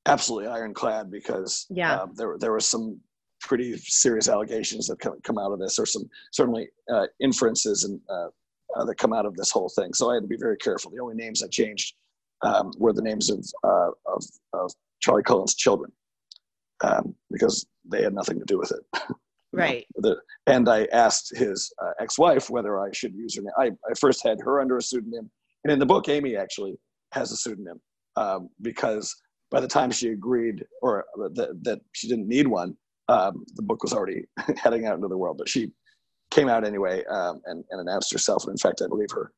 [0.05, 1.95] absolutely ironclad because yeah.
[1.95, 2.99] uh, there there was some
[3.41, 7.99] pretty serious allegations that come, come out of this or some certainly uh, inferences and
[8.09, 8.27] uh,
[8.75, 9.93] uh, that come out of this whole thing.
[9.93, 10.91] So i had to be very careful.
[10.91, 11.95] The only names i changed
[12.41, 15.91] um, were the names of, uh, of, of charlie cullen's children
[16.83, 19.01] um, because they had nothing to do with it.
[19.55, 19.85] Right.
[19.97, 20.17] the,
[20.47, 23.51] and I asked his uh, ex-wife whether I should use her name.
[23.55, 25.29] I, I first had her under a pseudonym,
[25.63, 26.73] and in the book, Amy actually
[27.11, 27.79] has a pseudonym
[28.15, 29.15] um, because
[29.51, 32.75] by the time she agreed or that, that she didn't need one,
[33.09, 34.23] um, the book was already
[34.57, 35.37] heading out into the world.
[35.37, 35.71] But she
[36.31, 38.45] came out anyway um, and, and announced herself.
[38.45, 39.31] And in fact, I believe her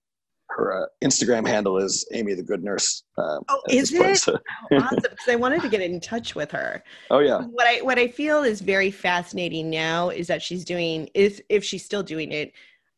[0.55, 3.03] her uh, Instagram handle is Amy the Good Nurse.
[3.17, 4.17] Uh, oh, is it?
[4.17, 4.37] So.
[4.71, 4.99] oh, awesome!
[5.01, 6.83] Because I wanted to get in touch with her.
[7.09, 7.41] Oh yeah.
[7.41, 11.63] What I what I feel is very fascinating now is that she's doing is if
[11.63, 12.53] she's still doing it,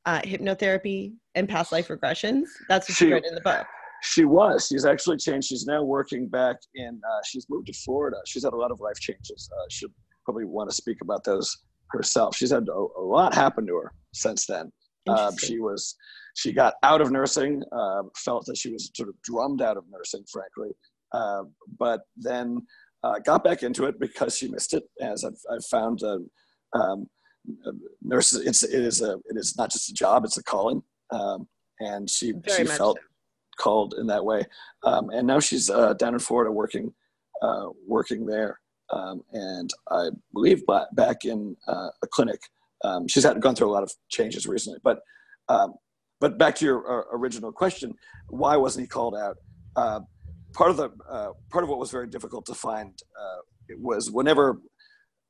[0.06, 2.46] uh, hypnotherapy and past life regressions.
[2.70, 3.66] That's what she, she wrote in the book.
[4.04, 4.68] She was.
[4.68, 5.48] She's actually changed.
[5.48, 7.02] She's now working back in.
[7.04, 8.18] Uh, she's moved to Florida.
[8.28, 9.50] She's had a lot of life changes.
[9.52, 9.90] Uh, she'll
[10.24, 11.58] probably want to speak about those
[11.90, 12.36] herself.
[12.36, 14.72] She's had a, a lot happen to her since then.
[15.08, 15.96] Uh, she was
[16.38, 19.86] she got out of nursing, uh, felt that she was sort of drummed out of
[19.90, 20.70] nursing, frankly,
[21.12, 21.42] uh,
[21.80, 22.62] but then
[23.04, 24.84] uh, got back into it because she missed it.
[25.02, 26.20] As I've, I've found, uh,
[26.76, 27.08] um,
[28.04, 31.48] nurses, it's it is a it is not just a job; it's a calling, um,
[31.80, 33.64] and she Very she felt so.
[33.64, 34.46] called in that way.
[34.84, 36.94] Um, and now she's uh, down in Florida working
[37.42, 38.60] uh, working there,
[38.92, 40.62] um, and I believe
[40.94, 42.42] back in a clinic.
[42.84, 45.00] Um, she's had gone through a lot of changes recently, but
[45.50, 45.74] um,
[46.20, 47.94] but back to your uh, original question,
[48.30, 49.38] why wasn't he called out?
[49.76, 50.02] Uh,
[50.54, 53.38] part of the uh, part of what was very difficult to find uh,
[53.80, 54.60] was whenever,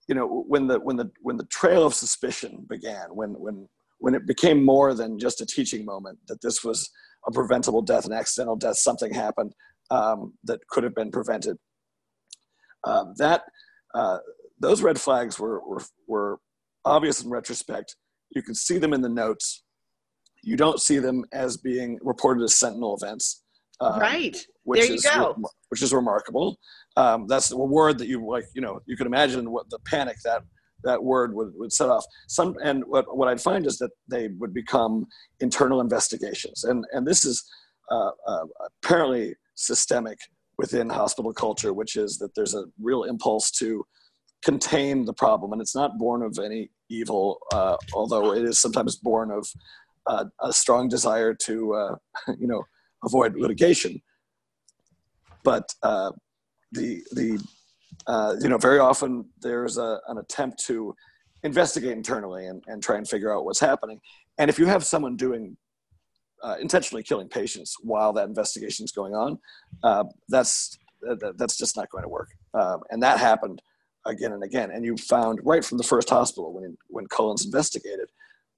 [0.07, 3.67] you know, when the when the when the trail of suspicion began, when when
[3.99, 6.89] when it became more than just a teaching moment, that this was
[7.27, 9.53] a preventable death, an accidental death, something happened
[9.91, 11.57] um, that could have been prevented.
[12.85, 13.41] Um, that
[13.95, 14.19] uh,
[14.59, 16.39] those red flags were, were were
[16.85, 17.95] obvious in retrospect
[18.31, 19.63] you can see them in the notes.
[20.47, 23.43] You don't see them as being reported as sentinel events.
[23.81, 24.37] Um, right.
[24.63, 25.35] Which there you is, go.
[25.67, 26.57] Which is remarkable.
[26.95, 28.45] Um, that's a word that you like.
[28.55, 30.43] You know, you can imagine what the panic that
[30.85, 32.05] that word would, would set off.
[32.29, 35.05] Some and what, what I'd find is that they would become
[35.41, 37.43] internal investigations, and and this is
[37.91, 38.45] uh, uh,
[38.81, 40.17] apparently systemic
[40.57, 43.83] within hospital culture, which is that there's a real impulse to
[44.45, 48.95] contain the problem, and it's not born of any evil, uh, although it is sometimes
[48.95, 49.45] born of
[50.07, 51.95] a strong desire to, uh,
[52.39, 52.63] you know,
[53.03, 54.01] avoid litigation.
[55.43, 56.11] But uh,
[56.71, 57.43] the the
[58.05, 60.93] uh, you know very often there's a, an attempt to
[61.43, 64.01] investigate internally and, and try and figure out what's happening.
[64.37, 65.55] And if you have someone doing
[66.43, 69.39] uh, intentionally killing patients while that investigation is going on,
[69.83, 70.77] uh, that's
[71.37, 72.29] that's just not going to work.
[72.53, 73.61] Um, and that happened
[74.05, 74.71] again and again.
[74.71, 78.09] And you found right from the first hospital when when Cullen's investigated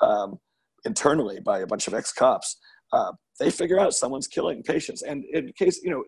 [0.01, 0.39] um,
[0.85, 2.57] internally by a bunch of ex cops,
[2.93, 5.01] uh, they figure out someone's killing patients.
[5.01, 6.03] And in case you know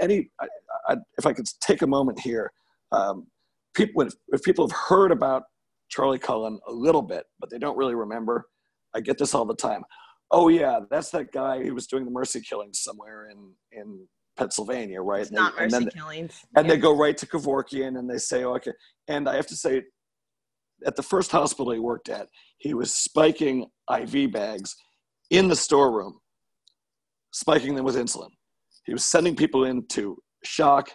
[0.00, 0.46] any, I,
[0.88, 2.50] I, if I could take a moment here,
[2.92, 3.26] um,
[3.74, 5.44] people if, if people have heard about
[5.88, 8.46] Charlie Cullen a little bit, but they don't really remember.
[8.94, 9.82] I get this all the time
[10.30, 15.00] oh yeah, that's that guy who was doing the mercy killings somewhere in in Pennsylvania,
[15.00, 15.22] right?
[15.22, 16.44] It's and not they, mercy and then, killings.
[16.56, 16.74] And yeah.
[16.74, 18.72] they go right to Kevorkian and they say, oh, okay.
[19.08, 19.82] And I have to say,
[20.86, 24.76] at the first hospital he worked at, he was spiking IV bags
[25.30, 26.18] in the storeroom,
[27.32, 28.30] spiking them with insulin.
[28.84, 30.90] He was sending people into shock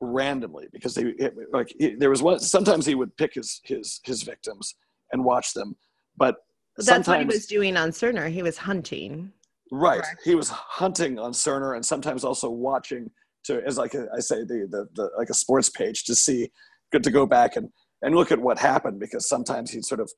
[0.00, 1.14] randomly because they
[1.52, 2.38] like there was one.
[2.38, 4.74] Sometimes he would pick his his his victims
[5.12, 5.76] and watch them,
[6.16, 6.36] but
[6.78, 8.30] that's what he was doing on Cerner.
[8.30, 9.32] He was hunting.
[9.70, 10.02] Right.
[10.02, 10.20] Correct.
[10.24, 13.10] He was hunting on Cerner and sometimes also watching
[13.44, 16.50] to as like a, I say the, the the like a sports page to see
[16.92, 17.68] good to go back and
[18.02, 20.10] and look at what happened because sometimes he'd sort of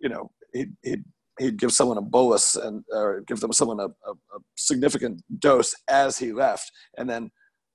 [0.00, 1.04] you know he'd he'd,
[1.40, 5.74] he'd give someone a bolus and or give them someone a, a, a significant dose
[5.88, 7.30] as he left and then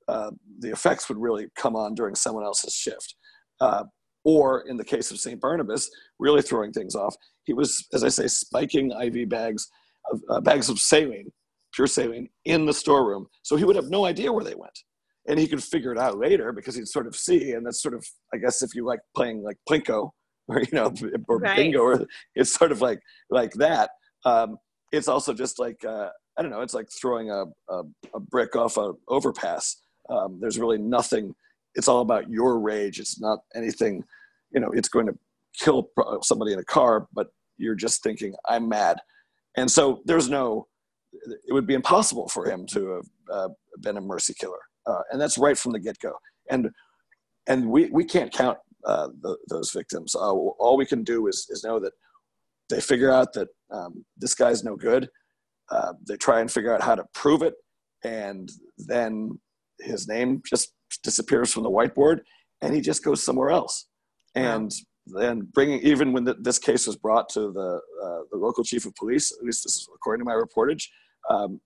[0.07, 3.15] uh, the effects would really come on during someone else's shift.
[3.59, 3.83] Uh,
[4.23, 5.39] or in the case of St.
[5.39, 7.15] Barnabas, really throwing things off.
[7.43, 9.67] He was, as I say, spiking IV bags,
[10.29, 11.31] uh, bags of saline,
[11.73, 13.27] pure saline, in the storeroom.
[13.43, 14.77] So he would have no idea where they went.
[15.27, 17.93] And he could figure it out later because he'd sort of see, and that's sort
[17.93, 20.09] of, I guess, if you like playing like Plinko
[20.47, 20.93] or you know,
[21.27, 21.55] or right.
[21.55, 22.05] bingo, or
[22.35, 23.91] it's sort of like like that.
[24.25, 24.57] Um,
[24.91, 26.61] it's also just like uh, I don't know.
[26.61, 29.77] It's like throwing a, a, a brick off a overpass.
[30.09, 31.33] Um, there's really nothing
[31.75, 32.99] it's all about your rage.
[32.99, 34.03] It's not anything,
[34.51, 35.17] you know, it's going to
[35.59, 35.89] kill
[36.21, 37.27] somebody in a car, but
[37.57, 38.97] you're just thinking, I'm mad.
[39.57, 40.67] And so there's no,
[41.13, 43.49] it would be impossible for him to have uh,
[43.81, 44.59] been a mercy killer.
[44.87, 46.13] Uh, and that's right from the get go.
[46.49, 46.69] And,
[47.47, 50.15] and we, we can't count uh, the, those victims.
[50.15, 51.93] Uh, all we can do is, is know that
[52.69, 55.09] they figure out that um, this guy's no good.
[55.71, 57.55] Uh, they try and figure out how to prove it.
[58.03, 59.39] And then
[59.79, 62.19] his name just disappears from the whiteboard
[62.61, 63.87] and he just goes somewhere else.
[64.35, 64.71] And
[65.07, 68.85] then bringing, even when the, this case was brought to the, uh, the local chief
[68.85, 70.87] of police, at least this is according to my reportage,
[71.29, 71.61] um,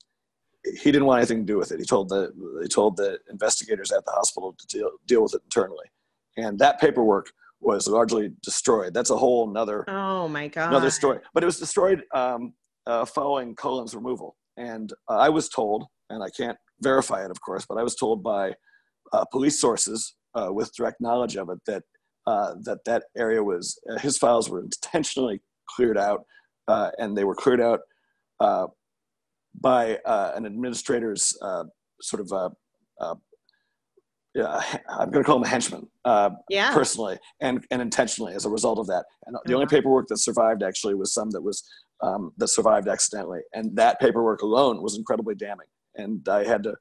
[0.64, 1.80] he didn't want anything to do with it.
[1.80, 5.42] He told the, he told the investigators at the hospital to deal, deal with it
[5.46, 5.86] internally.
[6.40, 8.94] And that paperwork was largely destroyed.
[8.94, 11.20] That's a whole another, oh my God, another story.
[11.34, 12.54] But it was destroyed um,
[12.86, 14.36] uh, following Cullen's removal.
[14.58, 17.96] And uh, I was told, and I can't verify it, of course, but I was
[17.96, 18.54] told by
[19.14, 21.84] uh, police sources uh, with direct knowledge of it that
[22.28, 26.22] uh, that that area was uh, his files were intentionally cleared out,
[26.68, 27.80] uh, and they were cleared out
[28.40, 28.68] uh,
[29.60, 31.36] by an administrator's
[32.02, 32.54] sort of
[34.36, 36.74] yeah, I'm going to call him a henchman, uh, yeah.
[36.74, 39.06] personally and, and intentionally as a result of that.
[39.26, 39.76] And the only uh-huh.
[39.76, 41.64] paperwork that survived actually was some that was
[42.02, 45.68] um, that survived accidentally, and that paperwork alone was incredibly damning.
[45.96, 46.76] And I had to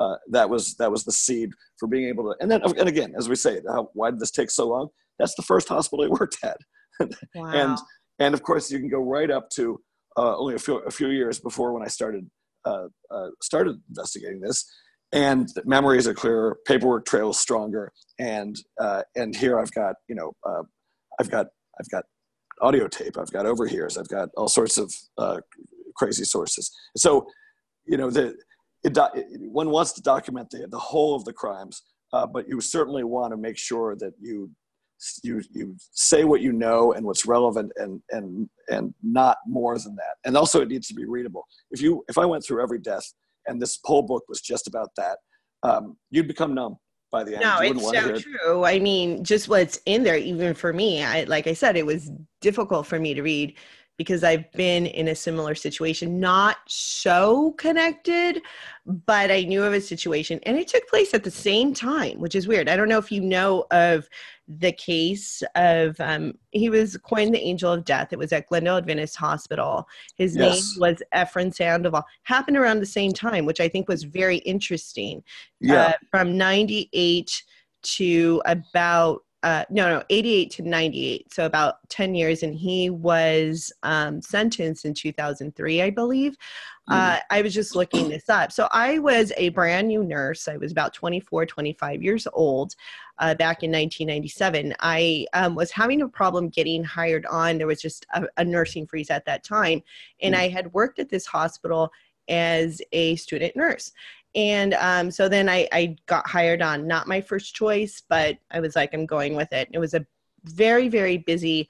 [0.00, 2.36] uh, that was that was the seed for being able to.
[2.40, 4.88] And then and again, as we say, how, why did this take so long?
[5.18, 6.58] That's the first hospital I worked at,
[7.34, 7.46] wow.
[7.52, 7.78] and
[8.18, 9.80] and of course you can go right up to
[10.16, 12.28] uh, only a few a few years before when I started
[12.64, 14.68] uh, uh started investigating this.
[15.14, 20.32] And memories are clearer, paperwork trails stronger, and uh, and here I've got you know
[20.44, 20.62] uh,
[21.20, 21.46] I've got
[21.80, 22.04] I've got
[22.60, 24.92] audio tape, I've got overhears, I've got all sorts of
[25.96, 26.70] crazy sources.
[26.96, 27.26] So
[27.86, 28.34] you know the
[28.82, 28.98] it,
[29.52, 33.32] one wants to document the, the whole of the crimes, uh, but you certainly want
[33.32, 34.50] to make sure that you
[35.22, 39.94] you you say what you know and what's relevant and and and not more than
[39.94, 40.16] that.
[40.24, 41.44] And also, it needs to be readable.
[41.70, 43.12] If you if I went through every death
[43.46, 45.18] and this whole book was just about that,
[45.62, 46.76] um, you'd become numb
[47.10, 47.42] by the end.
[47.42, 48.64] No, it's so true.
[48.64, 52.10] I mean, just what's in there, even for me, I like I said, it was
[52.40, 53.54] difficult for me to read
[53.96, 58.42] because I've been in a similar situation, not so connected,
[58.86, 62.34] but I knew of a situation and it took place at the same time, which
[62.34, 62.68] is weird.
[62.68, 64.08] I don't know if you know of
[64.48, 68.12] the case of um, he was coined the angel of death.
[68.12, 69.86] It was at Glendale Adventist Hospital.
[70.16, 70.72] His Yes.
[70.76, 72.02] name was Efren Saldivar.
[72.24, 75.22] Happened around the same time, which I think was very interesting
[75.60, 75.86] Yeah.
[75.86, 77.42] uh, from 98
[77.82, 83.70] to about uh, no no 88 to 98 so about 10 years and he was
[83.82, 86.36] um, sentenced in 2003 i believe.
[86.88, 88.52] Uh, i was just looking this up.
[88.52, 90.48] So i was a brand new nurse.
[90.48, 92.74] I was about 24 25 years old
[93.18, 97.58] uh, back in 1997 i um, was having a problem getting hired on.
[97.58, 99.82] There was just a, a nursing freeze at that time
[100.22, 100.38] and Mm.
[100.38, 101.90] i had worked at this hospital
[102.28, 103.92] as a student nurse
[104.34, 108.60] and um, so then I, I got hired on not my first choice but i
[108.60, 109.68] was like i'm going with it.
[109.72, 110.06] It was a
[110.44, 111.68] very very busy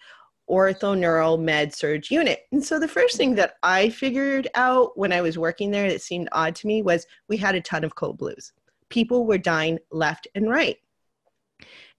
[0.50, 2.40] ortho neuro med surg unit.
[2.52, 6.02] And so the first thing that i figured out when i was working there that
[6.02, 8.52] seemed odd to me was we had a ton of code blues.
[8.88, 10.76] People were dying left and right.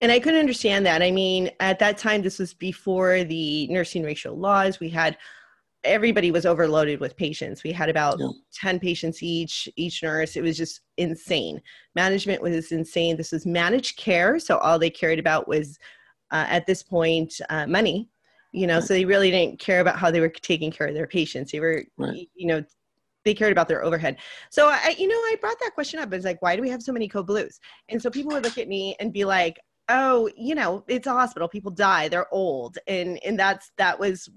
[0.02, 1.02] And i couldn't understand that.
[1.02, 4.80] I mean at that time this was before the nursing ratio laws.
[4.80, 5.18] We had
[5.86, 7.64] everybody was overloaded with patients.
[7.64, 8.30] We had about Yeah.
[8.54, 10.36] 10 patients each each nurse.
[10.36, 11.62] It was just insane.
[11.96, 13.18] Management was insane.
[13.18, 15.78] This was managed care so all they cared about was
[16.32, 18.10] uh, at this point uh, money
[18.52, 21.08] you know so they really didn't care about how they were taking care of their
[21.08, 21.52] patients.
[21.52, 22.28] They were Right.
[22.36, 22.64] you know
[23.26, 24.18] they cared about their overhead.
[24.50, 26.12] So i you know i brought that question up.
[26.14, 27.60] It's like why do we have so many code blues?
[27.90, 29.60] And so people would look at me and be like
[29.90, 31.48] oh you know it's a hospital.
[31.48, 32.08] People die.
[32.08, 32.78] They're old.
[32.88, 34.30] And and that's that was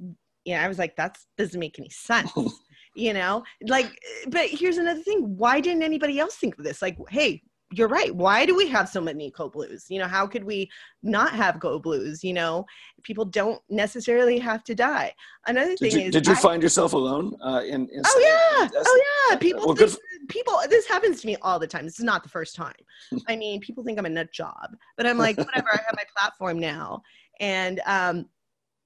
[0.49, 2.33] yeah i was like that doesn't make any sense
[2.95, 3.91] you know like
[4.29, 8.15] but here's another thing why didn't anybody else think of this like hey you're right
[8.15, 10.71] why do we have so many code blues you know how could we
[11.03, 12.65] not have code blues you know
[13.03, 15.13] people don't necessarily have to die
[15.47, 17.37] another Did thing you, is did you I- find yourself alone?
[17.45, 19.37] Uh, in, in Oh yeah, oh yeah.
[19.37, 19.97] People well, think,
[20.29, 20.59] people.
[20.69, 21.85] This happens to me all the time.
[21.85, 22.75] This is not the first time.
[23.29, 25.69] I mean, people think I'm a nut job, but I'm like, whatever.
[25.73, 27.03] I have my platform now,
[27.41, 28.27] and um,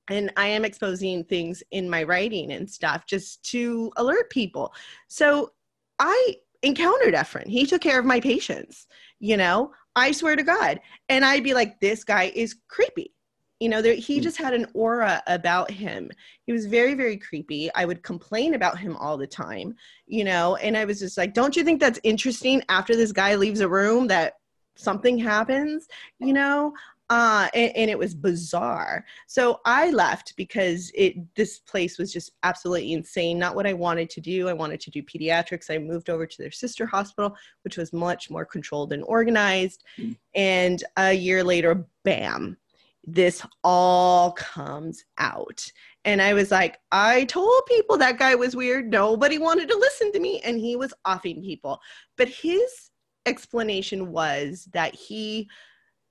[0.08, 4.72] and I am exposing things in my writing and stuff just to alert people.
[5.08, 5.52] So
[5.98, 7.46] I encountered Efren.
[7.46, 8.86] He took care of my patients.
[9.20, 13.14] You know, I swear to God, and I'd be like, this guy is creepy.
[13.60, 14.22] You know, there, he Mm.
[14.24, 16.10] just had an aura about him
[16.46, 19.74] he was very very creepy i would complain about him all the time
[20.06, 23.36] you know and i was just like don't you think that's interesting after this guy
[23.36, 24.34] leaves a room that
[24.76, 25.86] something happens
[26.18, 26.72] you know
[27.10, 32.32] uh and, and it was bizarre so i left because it this place was just
[32.42, 36.10] absolutely insane not what i wanted to do i wanted to do pediatrics i moved
[36.10, 40.16] over to their sister hospital which was much more controlled and organized Mm.
[40.34, 42.56] and a year later bam
[43.04, 45.70] this all comes out
[46.04, 48.90] and I was like, I told people that guy was weird.
[48.90, 50.40] Nobody wanted to listen to me.
[50.40, 51.80] And he was offing people.
[52.16, 52.90] But his
[53.26, 55.48] explanation was that he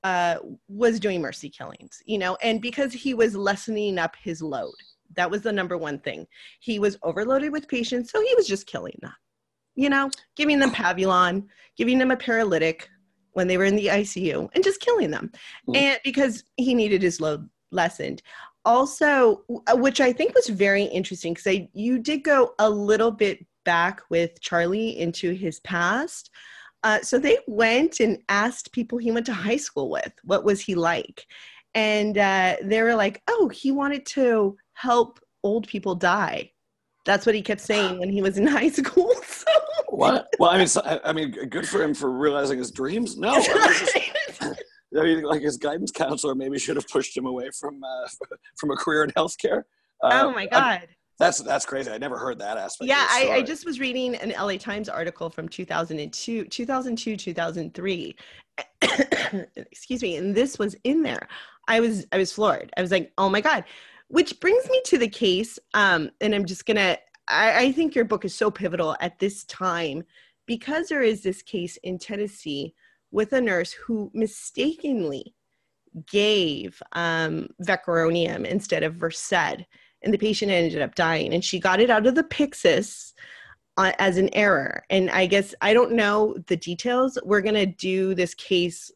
[0.04, 0.38] uh,
[0.68, 4.74] was doing mercy killings, you know, and because he was lessening up his load.
[5.16, 6.26] That was the number one thing.
[6.62, 8.12] He was overloaded with patients.
[8.12, 9.14] So he was just killing them,
[9.76, 11.46] you know, giving them Pavulon,
[11.76, 12.90] giving them a paralytic
[13.34, 15.32] when they were in the ICU, and just killing them.
[15.66, 15.76] Hmm.
[15.76, 18.22] And because he needed his load lessened
[18.66, 19.44] also
[19.74, 24.40] which i think was very interesting because you did go a little bit back with
[24.40, 26.30] charlie into his past
[26.84, 30.62] uh, so they went and asked people he went to high school with what was
[30.62, 31.26] he like
[31.74, 36.50] and uh, they were like oh he wanted to help old people die
[37.06, 39.52] that's what he kept saying when he was in high school so
[39.90, 40.28] What?
[40.40, 43.18] Well, I mean, so, I mean, good for him for realizing his dreams.
[43.18, 44.62] No, I mean, just-
[44.98, 48.08] I mean, like his guidance counselor maybe should have pushed him away from uh,
[48.58, 49.64] from a career in healthcare.
[50.04, 50.88] Uh, oh my god
[51.22, 51.92] that's that's crazy.
[51.92, 52.88] I never heard that aspect.
[52.88, 58.16] yeah I, I just was reading an la times article from 2002 2002 2003
[59.56, 61.28] excuse me and this was in there
[61.68, 63.64] i was i was floored i was like oh my god
[64.10, 66.98] which brings me to the case um and i'm just gonna
[67.28, 70.04] i, I think your book is so pivotal at this time
[70.48, 72.74] because there is this case in tennessee
[73.12, 75.34] with a nurse who mistakenly
[76.10, 79.26] gave um, vecuronium instead of versed
[80.04, 83.14] and the patient ended up dying and she got it out of the pyxis
[83.78, 84.84] uh, as an error.
[84.90, 87.18] And i guess i don't know the details.
[87.24, 88.92] We're going to do this case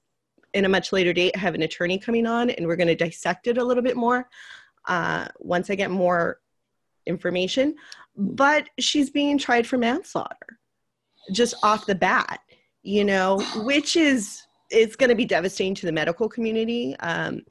[0.54, 3.48] in a much later date have an attorney coming on and we're going to dissect
[3.48, 4.30] it a little bit more
[4.88, 6.40] uh, once i get more
[7.06, 7.76] information.
[8.18, 10.60] But she's being tried for manslaughter
[11.32, 12.40] just off the bat
[12.84, 16.96] you know which is it's going to be devastating to the medical community.
[17.00, 17.42] Um,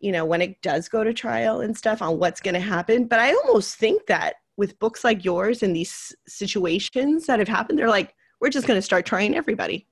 [0.00, 3.04] you know, when it does go to trial and stuff on what's going to happen.
[3.04, 7.78] But I almost think that with books like yours and these situations that have happened,
[7.78, 9.86] they're like, we're just going to start trying everybody.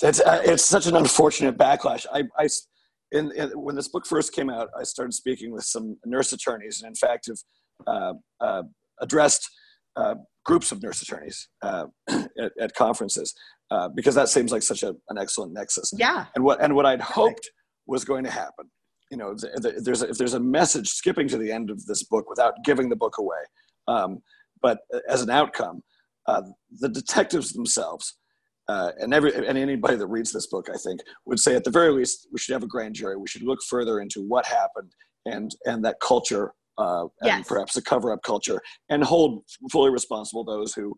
[0.00, 2.06] That's uh, it's such an unfortunate backlash.
[2.12, 2.48] I, I
[3.10, 6.80] in, in, when this book first came out, I started speaking with some nurse attorneys,
[6.80, 7.38] and in fact, have
[7.86, 8.62] uh, uh,
[9.00, 9.48] addressed
[9.96, 13.34] uh, groups of nurse attorneys uh, at, at, conferences
[13.70, 15.92] uh, because that seems like such a, an excellent nexus.
[15.96, 16.26] Yeah.
[16.34, 17.50] And what and what I'd hoped
[17.86, 18.70] was going to happen,
[19.10, 22.28] you know, there's a, if there's a message skipping to the end of this book
[22.28, 23.38] without giving the book away,
[23.86, 24.22] um,
[24.60, 25.82] but as an outcome,
[26.26, 26.42] uh,
[26.80, 28.16] the detectives themselves.
[28.68, 31.70] Uh, and every and anybody that reads this book, I think, would say at the
[31.70, 33.16] very least we should have a grand jury.
[33.16, 34.92] We should look further into what happened
[35.24, 37.48] and and that culture uh, and yes.
[37.48, 40.94] perhaps a cover up culture, and hold fully responsible those who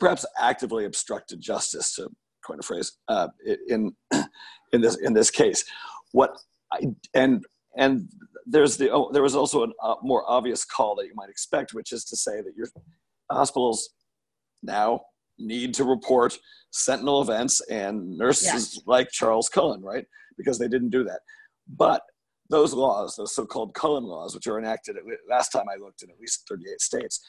[0.00, 2.08] perhaps actively obstructed justice, to
[2.44, 3.28] coin a phrase, uh,
[3.68, 3.94] in
[4.72, 5.64] in this in this case.
[6.12, 6.30] What
[6.74, 7.44] I, and
[7.76, 8.08] and
[8.46, 11.74] there's the oh, there was also a uh, more obvious call that you might expect,
[11.74, 12.66] which is to say that your
[13.30, 13.90] hospitals
[14.62, 15.00] now
[15.38, 16.38] need to report
[16.70, 20.04] sentinel events and nurses like Charles Cullen, right?
[20.36, 21.20] Because they didn't do that.
[21.68, 22.02] But
[22.50, 26.10] those laws, those so-called Cullen laws, which are enacted at, last time I looked in
[26.10, 27.20] at least 38 states,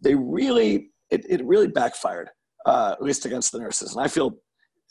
[0.00, 2.28] they really it, it really backfired,
[2.66, 3.94] uh, at least against the nurses.
[3.94, 4.36] And I feel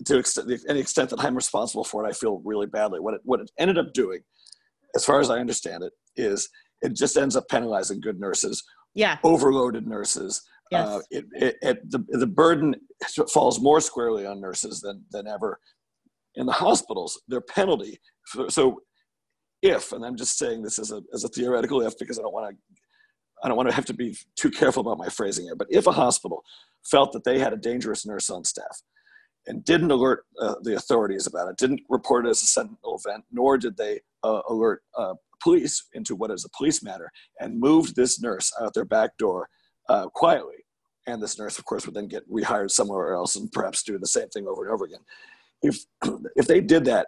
[0.05, 2.99] to extent, any extent that I'm responsible for it, I feel really badly.
[2.99, 4.21] What it, what it ended up doing,
[4.95, 6.49] as far as I understand it, is
[6.81, 10.41] it just ends up penalizing good nurses, yeah, overloaded nurses.
[10.71, 10.87] Yes.
[10.87, 12.75] Uh, it, it, it, the, the burden
[13.33, 15.59] falls more squarely on nurses than, than ever.
[16.35, 17.99] In the hospitals, their penalty,
[18.49, 18.81] so
[19.61, 22.33] if, and I'm just saying this as a, as a theoretical if because I don't
[22.33, 22.57] want to
[23.43, 25.85] I don't want to have to be too careful about my phrasing here, but if
[25.85, 26.43] a hospital
[26.89, 28.81] felt that they had a dangerous nurse on staff
[29.47, 33.23] and didn't alert uh, the authorities about it, didn't report it as a sentinel event,
[33.31, 37.95] nor did they uh, alert uh, police into what is a police matter, and moved
[37.95, 39.47] this nurse out their back door
[39.89, 40.65] uh, quietly,
[41.07, 44.07] and this nurse, of course, would then get rehired somewhere else and perhaps do the
[44.07, 44.99] same thing over and over again.
[45.61, 45.77] If
[46.35, 47.07] if they did that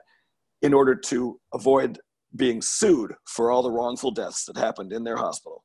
[0.61, 1.99] in order to avoid
[2.35, 5.63] being sued for all the wrongful deaths that happened in their hospital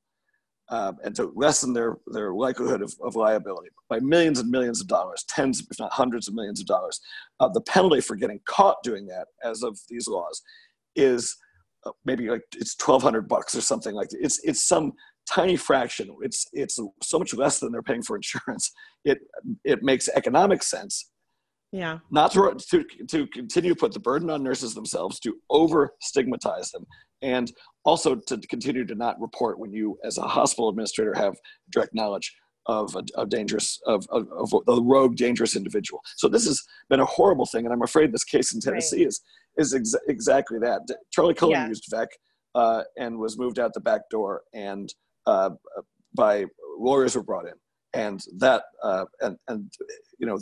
[0.75, 4.89] um, and to lessen their, their likelihood of, of liability by millions and millions of
[4.89, 7.01] dollars, tens, if not hundreds of millions of dollars.
[7.39, 10.43] Uh, the penalty for getting caught doing that, as of these laws,
[10.97, 11.37] is
[11.87, 14.19] uh, maybe like it's 1200 bucks or something like that.
[14.21, 14.95] It's, it's some
[15.31, 16.13] tiny fraction.
[16.23, 18.73] It's, it's so much less than they're paying for insurance.
[19.05, 19.19] It,
[19.65, 21.11] it makes economic sense
[21.73, 25.93] yeah not to, to, to continue to put the burden on nurses themselves to over
[26.01, 26.87] stigmatize them
[27.23, 27.53] and
[27.85, 31.35] also to continue to not report when you as a hospital administrator have
[31.71, 32.35] direct knowledge
[32.67, 37.01] of a, a dangerous of, of, of, a rogue dangerous individual so this has been
[37.01, 39.09] a horrible thing and i'm afraid this case in tennessee right.
[39.09, 39.21] is
[39.59, 41.69] is ex- exactly that charlie cullen yeah.
[41.69, 42.09] used vec
[42.55, 44.95] uh, and was moved out the back door and
[45.27, 45.51] uh,
[46.17, 46.45] by
[46.79, 47.55] lawyers were brought in
[47.95, 49.73] and that uh, and and
[50.19, 50.39] you know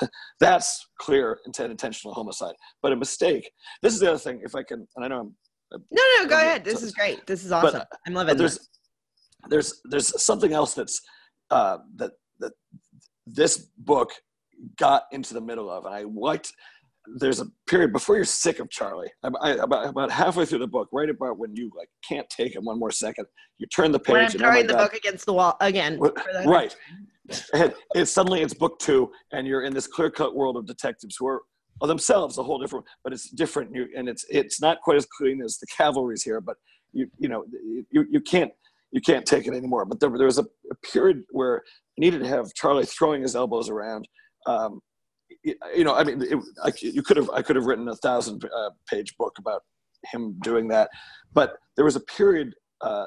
[0.40, 3.50] that's clear intent intentional homicide but a mistake
[3.82, 5.34] this is the other thing if i can and i know i'm
[5.72, 8.68] no no go ahead this is great this is awesome but, i'm loving there's this.
[9.48, 11.00] there's there's something else that's
[11.50, 12.52] uh, that that
[13.26, 14.10] this book
[14.78, 16.52] got into the middle of and i liked
[17.16, 19.10] there's a period before you're sick of Charlie.
[19.24, 22.64] I, about, about halfway through the book, right about when you like can't take him
[22.64, 23.26] one more second,
[23.58, 24.12] you turn the page.
[24.12, 24.90] When I'm throwing oh the God.
[24.90, 25.98] book against the wall again.
[26.44, 26.74] Right.
[27.52, 31.16] and it's suddenly it's book two, and you're in this clear cut world of detectives
[31.18, 31.42] who are
[31.86, 33.74] themselves a whole different, but it's different.
[33.74, 36.56] You, and it's it's not quite as clean as the cavalry's here, but
[36.92, 37.44] you you know
[37.90, 38.50] you you can't
[38.90, 39.84] you can't take it anymore.
[39.84, 43.36] But there, there was a, a period where I needed to have Charlie throwing his
[43.36, 44.08] elbows around.
[44.46, 44.80] Um,
[45.44, 48.44] you know, I mean, it, I, you could have I could have written a thousand
[48.44, 49.62] uh, page book about
[50.12, 50.90] him doing that,
[51.32, 52.54] but there was a period.
[52.80, 53.06] Uh,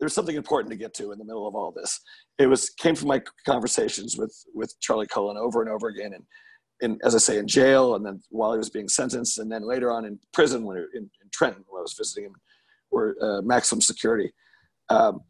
[0.00, 2.00] there's something important to get to in the middle of all this.
[2.38, 6.24] It was came from my conversations with with Charlie Cullen over and over again, and
[6.84, 9.62] in, as I say, in jail, and then while he was being sentenced, and then
[9.62, 12.34] later on in prison when in, in Trenton, when I was visiting him,
[12.90, 14.32] were uh, maximum security.
[14.88, 15.20] Um,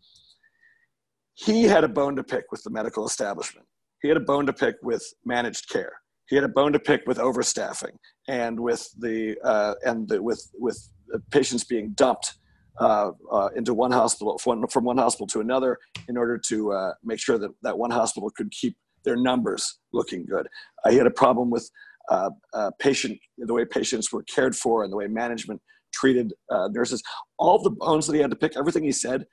[1.35, 3.67] he had a bone to pick with the medical establishment.
[4.03, 5.95] He had a bone to pick with managed care
[6.27, 7.97] he had a bone to pick with overstaffing
[8.29, 10.91] and with the uh, and the, with with
[11.31, 12.39] patients being dumped
[12.81, 15.79] uh, uh, into one hospital from, from one hospital to another
[16.09, 20.25] in order to uh, make sure that that one hospital could keep their numbers looking
[20.27, 20.47] good.
[20.85, 21.69] I had a problem with
[22.11, 22.31] uh,
[22.79, 25.61] patient the way patients were cared for and the way management
[25.93, 26.33] treated
[26.71, 27.03] nurses.
[27.39, 29.25] All the bones that he had to pick, everything he said,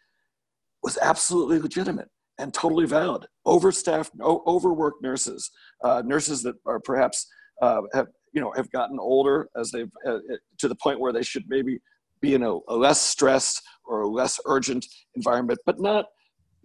[0.84, 2.08] was absolutely legitimate
[2.40, 3.26] and totally valid.
[3.46, 5.50] Overstaffed, overworked nurses,
[5.84, 7.28] uh, nurses that are perhaps
[7.62, 10.20] uh, have you know have gotten older as they've uh, uh,
[10.58, 11.80] to the point where they should maybe
[12.22, 16.06] be in a, a less stressed or a less urgent environment, but not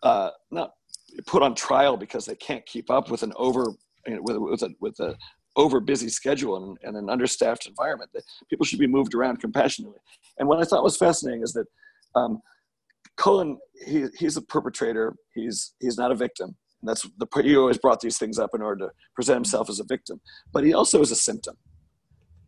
[0.02, 0.70] uh, not
[1.26, 3.66] put on trial because they can't keep up with an over
[4.06, 5.16] with, with a with a
[5.56, 8.10] over busy schedule and, and an understaffed environment.
[8.14, 9.98] That people should be moved around compassionately.
[10.38, 11.66] And what I thought was fascinating is that
[12.14, 12.40] um,
[13.16, 15.14] Cullen he, he's a perpetrator.
[15.34, 16.56] He's he's not a victim.
[16.82, 19.80] And that's the he always brought these things up in order to present himself as
[19.80, 20.20] a victim.
[20.52, 21.56] But he also is a symptom.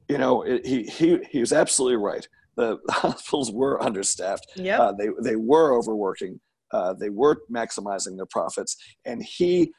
[0.08, 2.26] You know, it, he he he was absolutely right.
[2.56, 4.46] The, the hospitals were understaffed.
[4.56, 4.80] Yep.
[4.80, 6.40] Uh, they they were overworking.
[6.72, 9.72] Uh, they were maximizing their profits, and he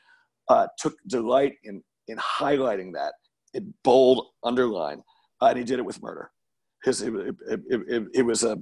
[0.49, 3.13] uh, took delight in in highlighting that
[3.53, 5.01] in bold underline,
[5.41, 6.31] uh, and he did it with murder.
[6.83, 8.57] His it, it, it, it was a,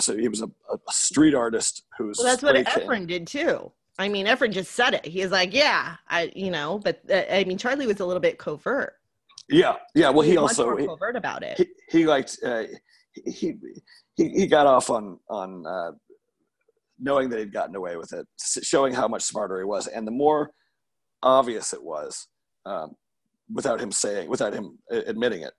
[0.00, 3.70] so he was a, a, street artist who's well, that's what Efren did too.
[3.98, 5.04] I mean, Efren just said it.
[5.04, 8.20] He was like, "Yeah, I, you know," but uh, I mean, Charlie was a little
[8.20, 8.94] bit covert.
[9.50, 10.08] Yeah, yeah.
[10.08, 11.58] Well, he, he also he, covert about it.
[11.58, 12.62] He, he liked uh,
[13.12, 13.54] he,
[14.16, 15.90] he he got off on on uh,
[17.00, 18.26] knowing that he'd gotten away with it,
[18.62, 20.50] showing how much smarter he was, and the more
[21.22, 22.28] obvious it was,
[22.66, 22.92] um,
[23.52, 25.52] without him saying, without him admitting it,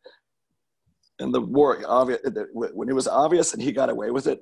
[1.20, 2.20] and the more obvious
[2.54, 4.40] when it was obvious and he got away with it,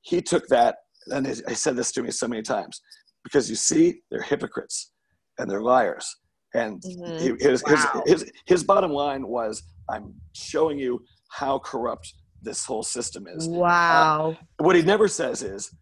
[0.00, 0.76] he took that.
[1.08, 2.80] And I said this to me so many times
[3.22, 4.92] because you see, they're hypocrites
[5.38, 6.06] and they're liars.
[6.54, 7.36] And mm-hmm.
[7.38, 8.02] his, wow.
[8.06, 12.12] his, his, his bottom line was, I'm showing you how corrupt
[12.42, 13.48] this whole system is.
[13.48, 14.36] Wow.
[14.38, 15.72] Uh, what he never says is,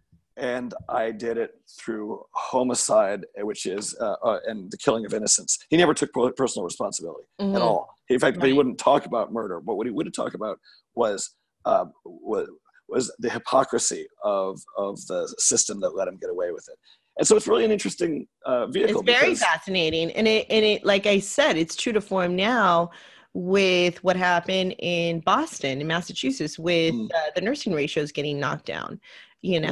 [0.41, 5.59] and I did it through homicide, which is uh, uh, and the killing of innocents.
[5.68, 7.55] He never took personal responsibility mm-hmm.
[7.55, 7.95] at all.
[8.09, 8.47] In fact, right.
[8.47, 9.61] he wouldn't talk about murder.
[9.61, 10.59] But what he would talk about
[10.95, 11.34] was
[11.66, 12.49] uh, was,
[12.88, 16.78] was the hypocrisy of of the system that let him get away with it.
[17.18, 19.03] And so it's really an interesting uh, vehicle.
[19.03, 22.91] It's very fascinating, and it and it like I said, it's true to form now
[23.34, 27.09] with what happened in Boston, in Massachusetts, with mm.
[27.14, 28.99] uh, the nursing ratios getting knocked down.
[29.43, 29.64] You mm.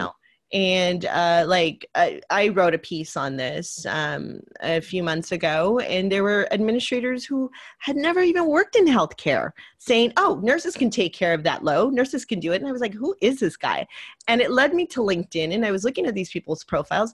[0.53, 5.79] And uh, like I, I, wrote a piece on this um, a few months ago
[5.81, 10.89] and there were administrators who had never even worked in healthcare saying oh nurses can
[10.89, 12.57] take care of that load nurses can do it.
[12.57, 13.87] And i was like who is this guy?
[14.27, 17.13] And it led me to linkedin and i was looking at these people's profiles.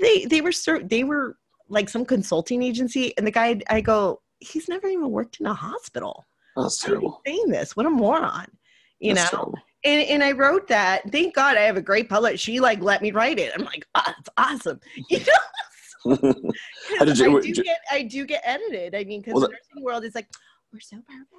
[0.00, 1.38] They they were they were
[1.70, 5.54] like some consulting agency and the guy i go he's never even worked in a
[5.54, 6.26] hospital.
[6.56, 7.22] That's terrible.
[7.26, 7.76] saying this?
[7.76, 8.46] What a moron.
[9.00, 9.38] You that's know?
[9.38, 11.10] terrible and, and I wrote that.
[11.12, 12.36] Thank God I have a great publisher.
[12.36, 13.52] She like let me write it.
[13.54, 14.80] I'm like, oh, that's awesome.
[15.10, 15.34] You know?
[17.00, 18.94] I do get I do get edited.
[18.94, 20.28] I mean, because well, the nursing world is like,
[20.72, 21.30] we're so perfect,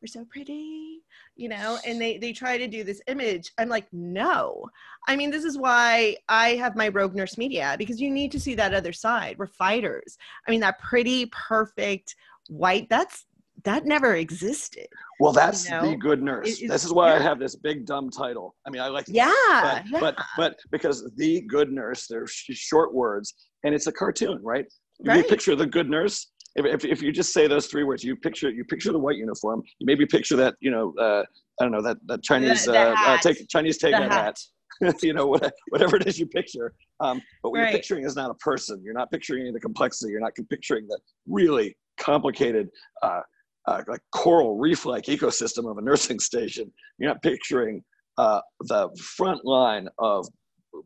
[0.00, 1.00] we're so pretty,
[1.36, 3.52] you know, and they they try to do this image.
[3.58, 4.64] I'm like, no.
[5.08, 8.40] I mean, this is why I have my rogue nurse media because you need to
[8.40, 9.36] see that other side.
[9.38, 10.16] We're fighters.
[10.46, 12.16] I mean, that pretty, perfect
[12.48, 12.88] white.
[12.88, 13.26] That's
[13.64, 14.86] that never existed.
[15.20, 15.90] Well, that's you know?
[15.90, 16.60] the good nurse.
[16.60, 17.16] this is why yeah.
[17.16, 18.54] I have this big dumb title.
[18.66, 19.32] I mean, I like yeah,
[19.62, 20.00] but, yeah.
[20.00, 23.34] but but because the good nurse, they're short words,
[23.64, 24.66] and it's a cartoon, right?
[25.04, 25.18] right.
[25.18, 26.30] You picture the good nurse.
[26.54, 29.16] If, if, if, you just say those three words, you picture you picture the white
[29.16, 29.62] uniform.
[29.78, 31.22] You maybe picture that you know uh,
[31.60, 34.12] I don't know that that Chinese the, the uh, uh, take Chinese take hat.
[34.12, 34.38] hat.
[35.02, 35.38] you know
[35.70, 36.74] whatever it is you picture.
[37.00, 37.70] Um, but what right.
[37.70, 38.82] you're picturing is not a person.
[38.84, 40.12] You're not picturing any of the complexity.
[40.12, 42.68] You're not picturing the really complicated
[43.02, 43.20] uh,
[43.66, 46.70] uh, like coral reef-like ecosystem of a nursing station.
[46.98, 47.82] You're not picturing
[48.18, 50.26] uh, the front line of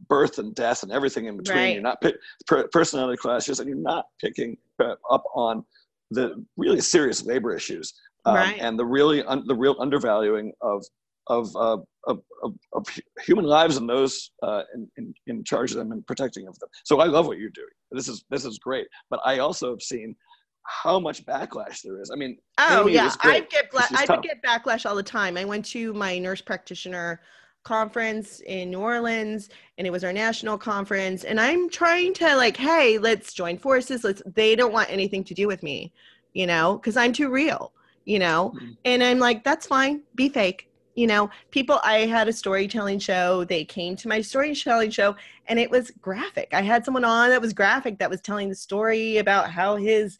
[0.08, 1.56] birth and death and everything in between.
[1.56, 1.72] Right.
[1.74, 2.16] You're not pick,
[2.46, 5.64] per, personality clashes, and you're not picking up on
[6.10, 8.58] the really serious labor issues um, right.
[8.60, 10.84] and the really un, the real undervaluing of
[11.26, 11.78] of, uh,
[12.08, 12.84] of, of, of,
[13.24, 16.68] human lives and those uh, in, in, in charge of them and protecting of them.
[16.84, 17.68] So I love what you're doing.
[17.92, 18.88] This is this is great.
[19.10, 20.16] But I also have seen
[20.64, 22.10] how much backlash there is.
[22.10, 25.36] I mean, oh Amy yeah, I get bla- I get backlash all the time.
[25.36, 27.20] I went to my nurse practitioner
[27.62, 32.56] conference in New Orleans and it was our national conference and I'm trying to like
[32.56, 34.02] hey let's join forces.
[34.02, 35.92] Let's they don't want anything to do with me
[36.32, 37.72] you know cuz I'm too real
[38.06, 38.54] you know?
[38.56, 38.72] Mm-hmm.
[38.86, 40.02] and I'm like that's fine.
[40.14, 41.28] Be fake you know?
[41.50, 43.44] People I had a storytelling show.
[43.44, 45.14] They came to my storytelling show
[45.46, 46.48] and it was graphic.
[46.54, 50.18] I had someone on that was graphic that was telling the story about how his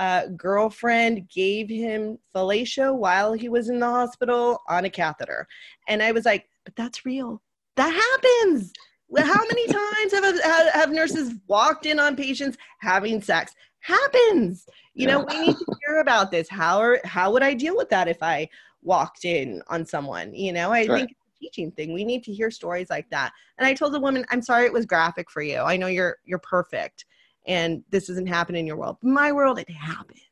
[0.00, 5.46] uh, girlfriend gave him fellatio while he was in the hospital on a catheter.
[5.88, 7.42] And I was like, but that's real.
[7.76, 8.72] That happens.
[9.14, 13.54] How many times have, have nurses walked in on patients having sex?
[13.80, 14.64] Happens.
[14.94, 15.18] You yeah.
[15.18, 16.48] know, we need to hear about this.
[16.48, 18.48] How are, how would I deal with that if I
[18.82, 20.32] walked in on someone?
[20.34, 20.88] You know, I right.
[20.88, 21.92] think it's a teaching thing.
[21.92, 23.32] We need to hear stories like that.
[23.58, 25.58] And I told the woman, I'm sorry it was graphic for you.
[25.58, 27.04] I know you're you're perfect
[27.46, 28.96] and this doesn't happen in your world.
[29.02, 30.20] My world, it happens.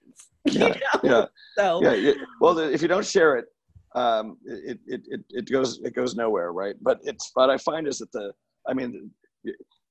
[0.51, 1.29] Yeah, you know?
[1.59, 2.13] So yeah, yeah.
[2.41, 3.47] Well, if you don't share it,
[3.95, 6.75] um, it, it, it, it goes it goes nowhere, right?
[6.81, 8.33] But it's what I find is that the
[8.67, 9.11] I mean,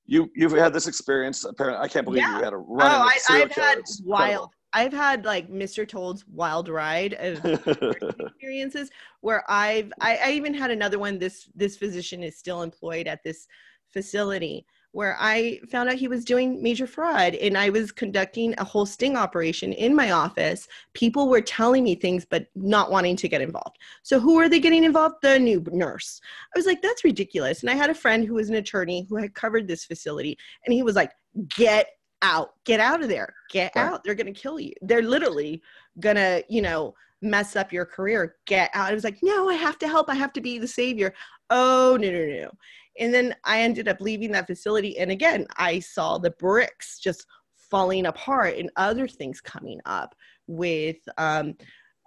[0.06, 1.44] you you've had this experience.
[1.44, 2.38] Apparently, I can't believe Yeah.
[2.38, 2.90] you had a run.
[2.90, 3.66] oh, I, a serial I've killer.
[3.66, 4.48] had wild.
[4.72, 5.86] I've had like Mr.
[5.86, 7.44] Toad's wild ride of
[8.20, 8.90] experiences
[9.20, 11.18] where I've I, I even had another one.
[11.18, 13.46] This this physician is still employed at this
[13.92, 14.66] facility
[14.98, 18.84] where I found out he was doing major fraud and I was conducting a whole
[18.84, 20.66] sting operation in my office.
[20.92, 23.78] People were telling me things but not wanting to get involved.
[24.02, 25.14] So who are they getting involved?
[25.22, 26.20] The new nurse.
[26.52, 27.60] I was like, that's ridiculous.
[27.60, 30.36] And I had a friend who was an attorney who had covered this facility
[30.66, 31.12] and he was like,
[31.48, 31.90] get
[32.22, 33.82] out, get out of there, get Right.
[33.84, 34.02] out.
[34.02, 34.72] They're gonna kill you.
[34.82, 35.62] They're literally
[36.00, 38.34] gonna, you know, mess up your career.
[38.46, 38.90] Get out.
[38.90, 40.08] I was like, no, I have to help.
[40.08, 41.14] I have to be the savior.
[41.50, 42.50] Oh, no, no, no.
[42.98, 44.98] And then I ended up leaving that facility.
[44.98, 47.26] And again, I saw the bricks just
[47.70, 50.14] falling apart and other things coming up
[50.46, 51.54] with um,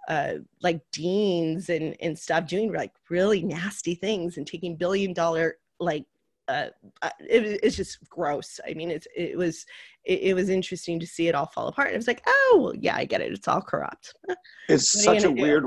[0.08, 5.56] uh, like deans and, and stuff doing like really nasty things and taking billion dollar
[5.78, 6.04] like
[6.48, 6.66] uh,
[7.02, 8.58] uh, it, it's just gross.
[8.68, 9.64] I mean, it's it was
[10.04, 11.88] it, it was interesting to see it all fall apart.
[11.88, 13.32] And I was like, oh, well, yeah, I get it.
[13.32, 14.12] It's all corrupt.
[14.68, 15.40] it's What are you such a do?
[15.40, 15.64] weird.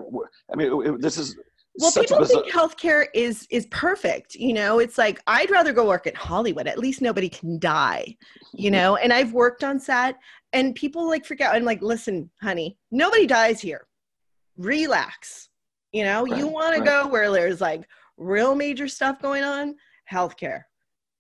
[0.51, 1.37] I mean, it- it- this is
[1.79, 2.43] well such people bizarre.
[2.43, 4.79] think healthcare is is perfect you know?
[4.79, 6.67] It's like i'd rather go work at hollywood.
[6.67, 8.15] At least nobody can die
[8.53, 8.73] you mm-hmm.
[8.73, 8.95] know?
[8.97, 10.15] And i've worked on set
[10.53, 13.87] and people like forget i'm like listen honey nobody dies here.
[14.57, 15.49] Relax
[15.95, 16.25] you know?
[16.25, 19.75] You Right, want to go where there's like real major stuff going on?
[20.11, 20.63] Healthcare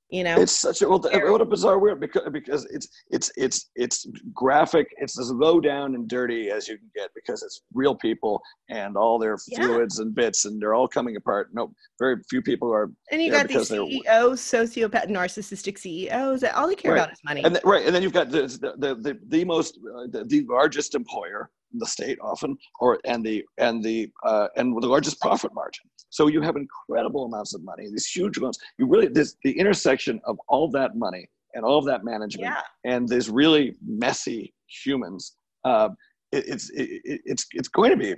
[0.09, 3.69] you know It's such a well, what a bizarre weird because because it's it's it's
[3.75, 4.87] it's graphic.
[4.97, 8.95] It's as low down and dirty as you can get because it's real people and
[8.97, 9.65] all their Yeah.
[9.65, 11.49] fluids and bits and they're all coming apart.
[11.53, 16.67] No, very few people are and you got these ceos sociopath narcissistic ceos that all
[16.67, 16.99] they care Right.
[17.01, 18.41] about is money and right and then you've got the
[18.77, 23.23] the the, the most uh, the, the largest employer in the state often or and
[23.25, 27.61] the and the uh, and the largest profit margin so you have incredible amounts of
[27.63, 31.77] money these huge amounts you really this the intersection of all that money and all
[31.77, 32.61] of that management yeah
[32.91, 34.53] and these really messy
[34.83, 35.89] humans uh,
[36.31, 38.15] it, it's it, it- it's it's going to be a,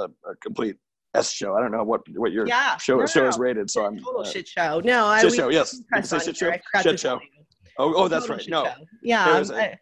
[0.00, 0.76] a, a complete
[1.16, 1.54] S show.
[1.56, 3.96] I don't know what what your yeah show No, show no, is rated, so I'm
[3.98, 5.48] total uh, shit show no I, shit we- show.
[5.48, 5.68] Yes,
[6.02, 6.50] say shit show.
[6.82, 7.20] Shit show.
[7.78, 8.48] Oh, oh, that's Total right.
[8.48, 8.72] No, show.
[9.02, 9.78] Yeah, I'm- a- I-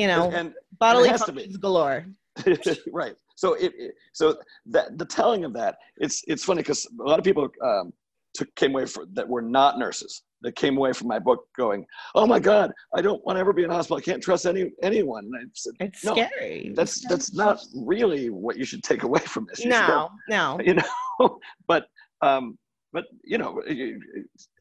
[0.00, 2.04] you know, and bodily functions galore.
[2.92, 3.14] right.
[3.36, 7.18] So it, it so that the telling of that it's it's funny because a lot
[7.18, 7.92] of people um,
[8.34, 11.86] took came away from that were not nurses that came away from my book going,
[12.14, 13.96] oh my god, I don't want to ever be in a hospital.
[13.96, 15.30] I can't trust any anyone.
[15.54, 16.72] Said, It's No, scary.
[16.76, 19.60] that's that's not really what you should take away from this.
[19.60, 20.58] You no, no.
[20.64, 21.86] you know but
[22.20, 22.58] um
[22.92, 23.60] but you know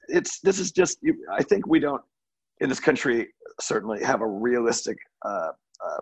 [0.07, 0.99] it's this is just
[1.32, 2.01] i think we don't
[2.61, 3.28] in this country
[3.59, 5.51] certainly have a realistic uh,
[5.86, 6.01] uh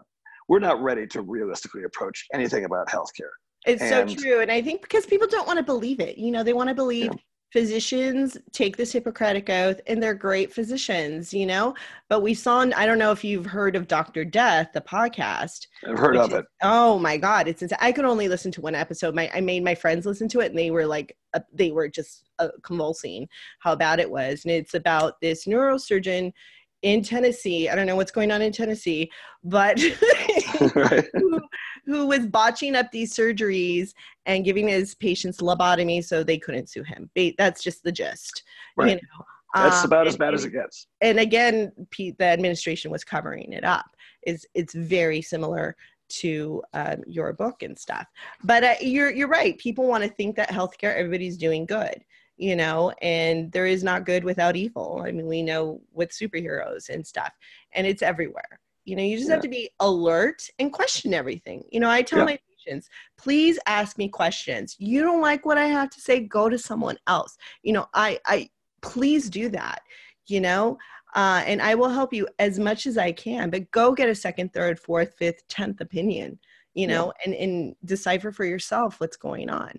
[0.51, 3.31] we're not ready to realistically approach anything about healthcare
[3.65, 4.41] It's so true.
[4.41, 6.75] And I think because people don't want to believe it, you know, they want to
[6.75, 7.19] believe Yeah.
[7.53, 11.73] physicians take this Hippocratic oath and they're great physicians, you know.
[12.09, 14.25] But we saw, I don't know if you've heard of Dr.
[14.25, 15.67] Death, the podcast.
[15.87, 17.77] i've heard of is- it Oh my God, it's insane.
[17.81, 19.15] I could only listen to one episode.
[19.15, 21.87] My I made my friends listen to it, and they were like, uh, they were
[21.87, 23.27] just uh, convulsing
[23.59, 24.43] how bad it was.
[24.43, 26.33] And it's about this neurosurgeon
[26.81, 27.69] in Tennessee.
[27.69, 29.11] I don't know what's going on in Tennessee,
[29.43, 29.79] but
[30.75, 31.41] right who,
[31.85, 33.93] who was botching up these surgeries
[34.25, 37.09] and giving his patients lobotomy so they couldn't sue him.
[37.37, 38.43] That's just the gist.
[38.77, 39.25] You right know?
[39.53, 43.03] that's Um, about as and- bad as it gets and again Pete, the administration was
[43.03, 43.85] covering it up
[44.25, 45.75] is it's very similar
[46.07, 48.05] to um, your book and stuff
[48.43, 52.01] but uh, you're you're right people want to think that healthcare everybody's doing good
[52.41, 55.03] you know and there is not good without evil.
[55.05, 57.31] I mean we know with superheroes and stuff
[57.73, 58.59] and it's everywhere.
[58.83, 61.63] You know you just have to be alert and question everything.
[61.71, 62.25] You know i tell Yeah.
[62.25, 64.75] my patients please ask me questions.
[64.79, 66.21] You don't like what i have to say?
[66.21, 67.37] Go to someone else.
[67.61, 68.49] You know i i
[68.81, 69.81] please do that
[70.27, 70.77] you know?
[71.13, 74.15] Uh, and i will help you as much as i can but go get a
[74.15, 76.39] second third fourth fifth tenth opinion
[76.73, 76.93] you Yeah.
[76.95, 79.73] know and and decipher for yourself what's going on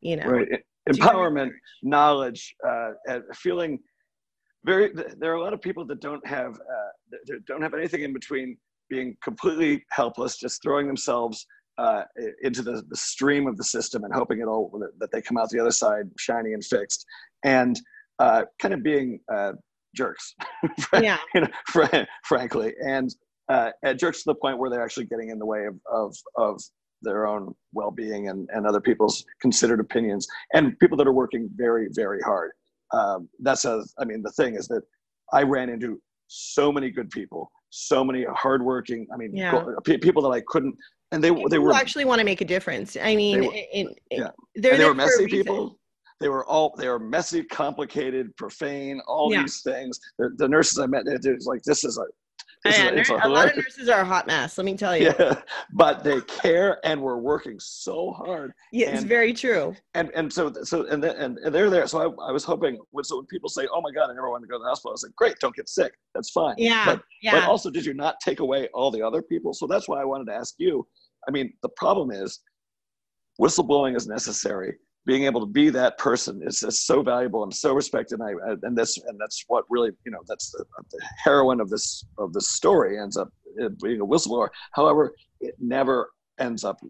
[0.00, 0.26] you know?
[0.28, 0.48] Right
[0.88, 1.50] empowerment
[1.82, 3.78] knowledge uh and feeling
[4.64, 7.74] very there are a lot of people that don't have uh that- that don't have
[7.74, 8.56] anything in between
[8.88, 11.46] being completely helpless just throwing themselves
[11.78, 12.02] uh,
[12.42, 15.48] into the, the stream of the system and hoping it all that they come out
[15.48, 17.06] the other side shiny and fixed
[17.44, 17.80] and
[18.18, 19.52] uh, kind of being uh,
[19.96, 20.34] jerks
[21.00, 21.18] yeah.
[21.34, 23.14] you know, frankly, and
[23.48, 26.14] uh, and jerks to the point where they're actually getting in the way of of,
[26.36, 26.62] of
[27.02, 31.88] their own well-being and, and other people's considered opinions, and people that are working very
[31.92, 32.52] very hard.
[32.92, 34.82] Um, that's a, I mean, the thing is that
[35.32, 39.06] I ran into so many good people, so many hardworking.
[39.12, 39.52] I mean, Yeah.
[39.52, 40.76] go- people that I couldn't
[41.12, 42.96] and they People they were actually want to make a difference.
[43.00, 43.46] I mean, They
[43.84, 44.30] were- yeah.
[44.56, 45.78] they're they were messy people.
[46.20, 49.42] They were all they were messy, complicated, profane, all Yeah.
[49.42, 49.98] these things.
[50.18, 52.04] The, the nurses I met, it was like this is a
[52.64, 54.56] Yeah, is a, it's a a lot of nurses are a hot mess.
[54.56, 55.12] Let me tell you.
[55.18, 55.40] yeah,
[55.72, 58.52] but they care and we're working so hard.
[58.72, 59.74] Yeah, it's very true.
[59.94, 61.86] And and so so and then and, and they're there.
[61.86, 64.30] So I, I was hoping when so when people say, "Oh my God, I never
[64.30, 65.92] want to go to the hospital," I was like, "Great, don't get sick.
[66.14, 67.32] That's fine." Yeah, But yeah.
[67.32, 69.52] but also, did you not take away all the other people?
[69.54, 70.86] So that's why I wanted to ask you.
[71.28, 72.40] I mean, the problem is
[73.40, 74.76] whistleblowing is necessary.
[75.04, 78.20] Being able to be that person is, is so valuable and so respected.
[78.20, 81.68] And I and this and that's what really you know that's the, the heroine of
[81.68, 83.28] this of this story ends up
[83.62, 84.48] uh, being a whistleblower.
[84.72, 86.80] However, it never ends up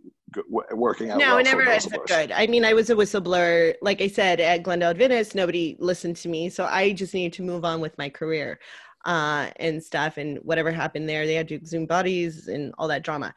[0.51, 1.19] working out.
[1.19, 2.33] no, well it never ends up good.
[2.33, 5.35] I mean, I was a whistleblower, like I said, at Glendale Adventist.
[5.35, 8.59] Nobody listened to me, so I just needed to move on with my career
[9.05, 10.17] uh, and stuff.
[10.17, 13.35] And whatever happened there, they had to exhume bodies and all that drama.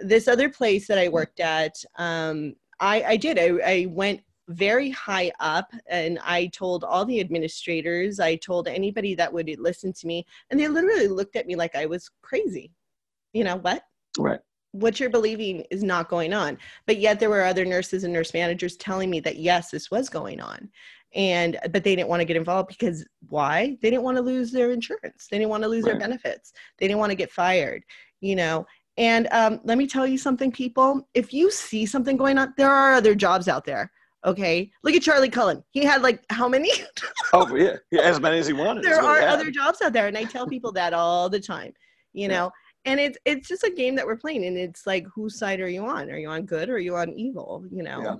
[0.00, 3.38] This other place that I worked at, um, I, I did.
[3.38, 8.18] I, I went very high up, and I told all the administrators.
[8.18, 11.76] I told anybody that would listen to me, and they literally looked at me like
[11.76, 12.72] I was crazy.
[13.32, 13.84] You know what?
[14.18, 14.40] Right.
[14.72, 16.58] what you're believing is not going on.
[16.86, 20.08] But yet there were other nurses and nurse managers telling me that yes, this was
[20.08, 20.68] going on.
[21.14, 23.76] And but they didn't want to get involved because why?
[23.82, 25.26] They didn't want to lose their insurance.
[25.28, 26.52] They didn't want to lose their benefits.
[26.78, 27.82] They didn't want to get fired,
[28.20, 28.64] you know.
[29.00, 31.08] And um, let me tell you something, people.
[31.14, 33.90] If you see something going on, there are other jobs out there.
[34.26, 34.70] Okay.
[34.84, 35.64] Look at Charlie Cullen.
[35.70, 36.70] He had like how many?
[37.32, 38.84] Oh yeah, yeah, as many as he wanted.
[38.84, 41.72] there are other jobs out there and i tell people that all the time
[42.12, 42.34] you Yeah.
[42.36, 42.50] know
[42.84, 45.68] and it's it's just a game that we're playing and it's like whose side are
[45.68, 48.16] you on are you on good or are you on evil you know Yeah.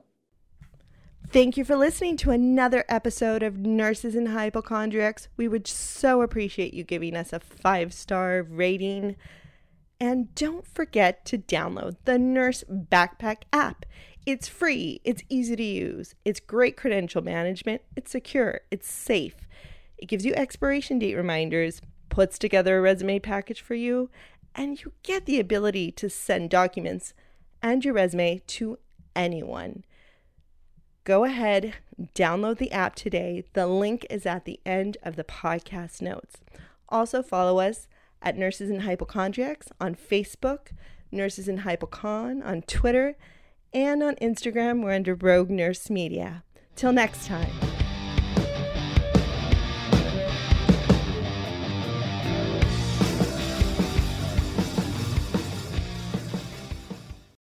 [1.33, 5.29] Thank you for listening to another episode of Nurses and Hypochondriacs.
[5.37, 9.15] We would so appreciate you giving us a five star rating.
[10.01, 13.85] And don't forget to download the Nurse Backpack app.
[14.25, 19.35] It's free, it's easy to use, it's great credential management, it's secure, it's safe.
[19.99, 24.11] It gives you expiration date reminders, puts together a resume package for you,
[24.55, 27.15] and you get the ability to send documents
[27.63, 28.79] and your resume to
[29.15, 29.85] anyone.
[31.05, 31.75] Go ahead,
[32.15, 33.45] download the app today.
[33.55, 36.41] The link is at the end of the podcast notes.
[36.89, 37.89] Also, follow us
[38.23, 40.73] at Nurses and Hypochondriacs on Facebook,
[41.11, 43.17] Nurses and Hypochon on Twitter,
[43.73, 44.83] and on Instagram.
[44.83, 46.45] We're under Rogue Nurse Media.
[46.77, 47.70] Till next time.